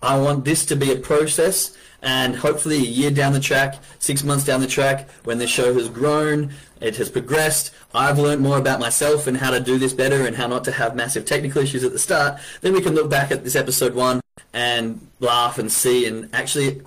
I 0.02 0.18
want 0.18 0.44
this 0.44 0.64
to 0.66 0.76
be 0.76 0.92
a 0.92 0.96
process 0.96 1.76
and 2.02 2.36
hopefully 2.36 2.76
a 2.76 2.80
year 2.80 3.10
down 3.10 3.32
the 3.32 3.40
track, 3.40 3.78
six 3.98 4.24
months 4.24 4.44
down 4.44 4.60
the 4.60 4.66
track, 4.66 5.08
when 5.24 5.38
the 5.38 5.46
show 5.46 5.74
has 5.74 5.88
grown, 5.88 6.52
it 6.80 6.96
has 6.96 7.10
progressed, 7.10 7.74
I've 7.94 8.18
learned 8.18 8.40
more 8.40 8.58
about 8.58 8.80
myself 8.80 9.26
and 9.26 9.36
how 9.36 9.50
to 9.50 9.60
do 9.60 9.78
this 9.78 9.92
better 9.92 10.26
and 10.26 10.36
how 10.36 10.46
not 10.46 10.64
to 10.64 10.72
have 10.72 10.96
massive 10.96 11.24
technical 11.24 11.62
issues 11.62 11.84
at 11.84 11.92
the 11.92 11.98
start, 11.98 12.40
then 12.62 12.72
we 12.72 12.80
can 12.80 12.94
look 12.94 13.10
back 13.10 13.30
at 13.30 13.44
this 13.44 13.54
episode 13.54 13.94
one 13.94 14.20
and 14.52 15.06
laugh 15.20 15.58
and 15.58 15.70
see 15.70 16.06
and 16.06 16.28
actually 16.32 16.82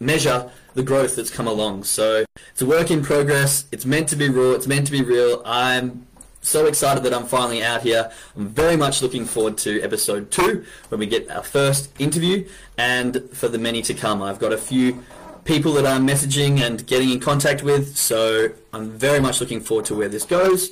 measure 0.00 0.50
the 0.74 0.82
growth 0.82 1.16
that's 1.16 1.30
come 1.30 1.46
along. 1.46 1.84
So 1.84 2.24
it's 2.50 2.62
a 2.62 2.66
work 2.66 2.90
in 2.90 3.02
progress. 3.02 3.66
It's 3.72 3.86
meant 3.86 4.08
to 4.08 4.16
be 4.16 4.28
raw. 4.28 4.52
It's 4.52 4.66
meant 4.66 4.86
to 4.86 4.92
be 4.92 5.02
real. 5.02 5.42
I'm 5.44 6.06
so 6.46 6.66
excited 6.66 7.02
that 7.02 7.12
I'm 7.12 7.26
finally 7.26 7.62
out 7.62 7.82
here. 7.82 8.10
I'm 8.36 8.48
very 8.48 8.76
much 8.76 9.02
looking 9.02 9.24
forward 9.24 9.58
to 9.58 9.82
episode 9.82 10.30
two 10.30 10.64
when 10.88 11.00
we 11.00 11.06
get 11.06 11.30
our 11.30 11.42
first 11.42 11.90
interview 11.98 12.48
and 12.78 13.28
for 13.32 13.48
the 13.48 13.58
many 13.58 13.82
to 13.82 13.94
come. 13.94 14.22
I've 14.22 14.38
got 14.38 14.52
a 14.52 14.58
few 14.58 15.02
people 15.44 15.72
that 15.74 15.86
I'm 15.86 16.06
messaging 16.06 16.60
and 16.60 16.86
getting 16.86 17.10
in 17.10 17.20
contact 17.20 17.62
with, 17.62 17.96
so 17.96 18.48
I'm 18.72 18.90
very 18.90 19.20
much 19.20 19.40
looking 19.40 19.60
forward 19.60 19.86
to 19.86 19.94
where 19.94 20.08
this 20.08 20.24
goes. 20.24 20.70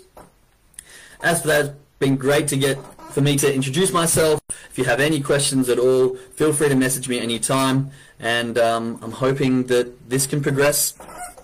As 1.22 1.42
for 1.42 1.48
that, 1.48 1.64
it's 1.66 1.74
been 1.98 2.16
great 2.16 2.48
to 2.48 2.56
get 2.56 2.78
for 3.10 3.20
me 3.20 3.37
to 3.37 3.52
introduce 3.52 3.92
myself. 3.92 4.40
If 4.70 4.78
you 4.78 4.84
have 4.84 5.00
any 5.00 5.20
questions 5.20 5.68
at 5.68 5.78
all, 5.78 6.16
feel 6.34 6.52
free 6.52 6.68
to 6.68 6.74
message 6.74 7.08
me 7.08 7.20
anytime. 7.20 7.90
And 8.20 8.58
um, 8.58 8.98
I'm 9.02 9.12
hoping 9.12 9.64
that 9.64 10.08
this 10.08 10.26
can 10.26 10.40
progress 10.40 10.94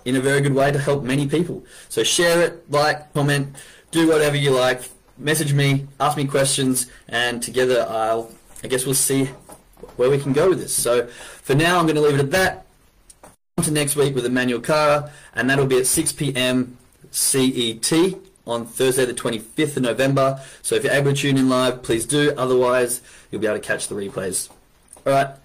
in 0.03 0.15
a 0.15 0.21
very 0.21 0.41
good 0.41 0.53
way 0.53 0.71
to 0.71 0.79
help 0.79 1.03
many 1.03 1.27
people. 1.27 1.63
So 1.89 2.03
share 2.03 2.41
it, 2.41 2.69
like, 2.71 3.13
comment, 3.13 3.55
do 3.91 4.07
whatever 4.07 4.35
you 4.35 4.51
like. 4.51 4.89
Message 5.17 5.53
me, 5.53 5.87
ask 5.99 6.17
me 6.17 6.25
questions, 6.25 6.89
and 7.07 7.43
together 7.43 7.85
I'll, 7.87 8.31
I 8.63 8.67
guess 8.67 8.85
we'll 8.85 8.95
see 8.95 9.25
where 9.97 10.09
we 10.09 10.17
can 10.17 10.33
go 10.33 10.49
with 10.49 10.59
this. 10.59 10.73
So 10.73 11.07
for 11.07 11.53
now, 11.53 11.77
I'm 11.77 11.85
going 11.85 11.95
to 11.95 12.01
leave 12.01 12.15
it 12.15 12.21
at 12.21 12.31
that. 12.31 12.65
On 13.57 13.63
to 13.65 13.71
next 13.71 13.95
week 13.95 14.15
with 14.15 14.25
Emmanuel 14.25 14.61
Cara, 14.61 15.11
and 15.35 15.49
that'll 15.49 15.67
be 15.67 15.77
at 15.77 15.85
6 15.85 16.13
p.m. 16.13 16.77
CET 17.11 17.91
on 18.47 18.65
Thursday 18.65 19.05
the 19.05 19.13
25th 19.13 19.77
of 19.77 19.83
November. 19.83 20.41
So 20.61 20.75
if 20.75 20.83
you're 20.83 20.93
able 20.93 21.11
to 21.11 21.17
tune 21.17 21.37
in 21.37 21.49
live, 21.49 21.83
please 21.83 22.05
do. 22.05 22.33
Otherwise, 22.37 23.01
you'll 23.29 23.41
be 23.41 23.47
able 23.47 23.59
to 23.59 23.65
catch 23.65 23.87
the 23.87 23.95
replays. 23.95 24.49
All 25.05 25.13
right. 25.13 25.35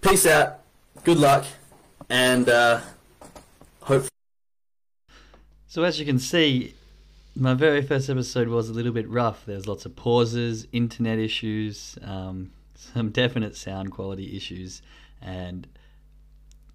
Peace 0.00 0.26
out. 0.26 0.60
Good 1.02 1.18
luck. 1.18 1.44
And 2.08 2.48
uh, 2.48 2.80
hope. 3.80 4.06
So 5.66 5.82
as 5.82 5.98
you 5.98 6.06
can 6.06 6.18
see, 6.18 6.74
my 7.36 7.54
very 7.54 7.82
first 7.82 8.08
episode 8.08 8.48
was 8.48 8.68
a 8.68 8.72
little 8.72 8.92
bit 8.92 9.08
rough. 9.08 9.44
There's 9.44 9.66
lots 9.66 9.86
of 9.86 9.96
pauses, 9.96 10.66
internet 10.72 11.18
issues, 11.18 11.98
um, 12.02 12.52
some 12.74 13.10
definite 13.10 13.56
sound 13.56 13.90
quality 13.90 14.36
issues, 14.36 14.82
and 15.20 15.66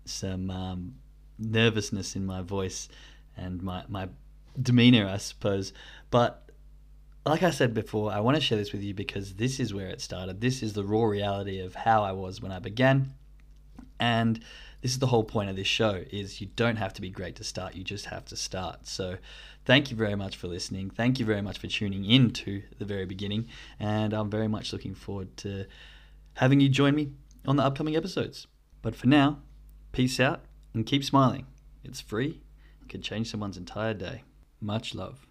some 0.05 0.49
um, 0.49 0.95
nervousness 1.37 2.15
in 2.15 2.25
my 2.25 2.41
voice 2.41 2.89
and 3.37 3.61
my, 3.61 3.83
my 3.87 4.09
demeanor, 4.61 5.07
I 5.07 5.17
suppose. 5.17 5.71
But 6.11 6.49
like 7.25 7.43
I 7.43 7.51
said 7.51 7.73
before, 7.73 8.11
I 8.11 8.19
want 8.19 8.35
to 8.35 8.41
share 8.41 8.57
this 8.57 8.73
with 8.73 8.81
you 8.81 8.93
because 8.93 9.35
this 9.35 9.59
is 9.59 9.73
where 9.73 9.87
it 9.87 10.01
started. 10.01 10.41
This 10.41 10.61
is 10.61 10.73
the 10.73 10.83
raw 10.83 11.03
reality 11.03 11.59
of 11.59 11.75
how 11.75 12.03
I 12.03 12.11
was 12.11 12.41
when 12.41 12.51
I 12.51 12.59
began. 12.59 13.13
And 13.99 14.43
this 14.81 14.91
is 14.91 14.99
the 14.99 15.07
whole 15.07 15.23
point 15.23 15.49
of 15.49 15.55
this 15.55 15.67
show 15.67 16.03
is 16.09 16.41
you 16.41 16.47
don't 16.55 16.77
have 16.77 16.93
to 16.93 17.01
be 17.01 17.09
great 17.09 17.35
to 17.37 17.43
start, 17.43 17.75
you 17.75 17.83
just 17.83 18.05
have 18.05 18.25
to 18.25 18.35
start. 18.35 18.87
So 18.87 19.17
thank 19.69 19.91
you 19.91 19.95
very 19.95 20.15
much 20.15 20.35
for 20.35 20.47
listening. 20.47 20.89
Thank 20.89 21.19
you 21.19 21.27
very 21.27 21.43
much 21.43 21.59
for 21.59 21.67
tuning 21.67 22.03
in 22.03 22.31
to 22.31 22.63
the 22.79 22.85
very 22.85 23.05
beginning. 23.05 23.47
And 23.79 24.13
I'm 24.13 24.27
very 24.27 24.47
much 24.47 24.73
looking 24.73 24.95
forward 24.95 25.37
to 25.37 25.67
having 26.33 26.59
you 26.59 26.69
join 26.69 26.95
me 26.95 27.11
on 27.45 27.55
the 27.55 27.61
upcoming 27.61 27.95
episodes. 27.95 28.47
But 28.81 28.95
for 28.95 29.05
now, 29.05 29.43
peace 29.91 30.19
out 30.19 30.41
and 30.73 30.87
keep 30.87 31.03
smiling. 31.03 31.45
It's 31.83 32.01
free. 32.01 32.41
It 32.81 32.89
can 32.89 33.03
change 33.03 33.29
someone's 33.29 33.57
entire 33.57 33.93
day. 33.93 34.23
Much 34.59 34.95
love. 34.95 35.28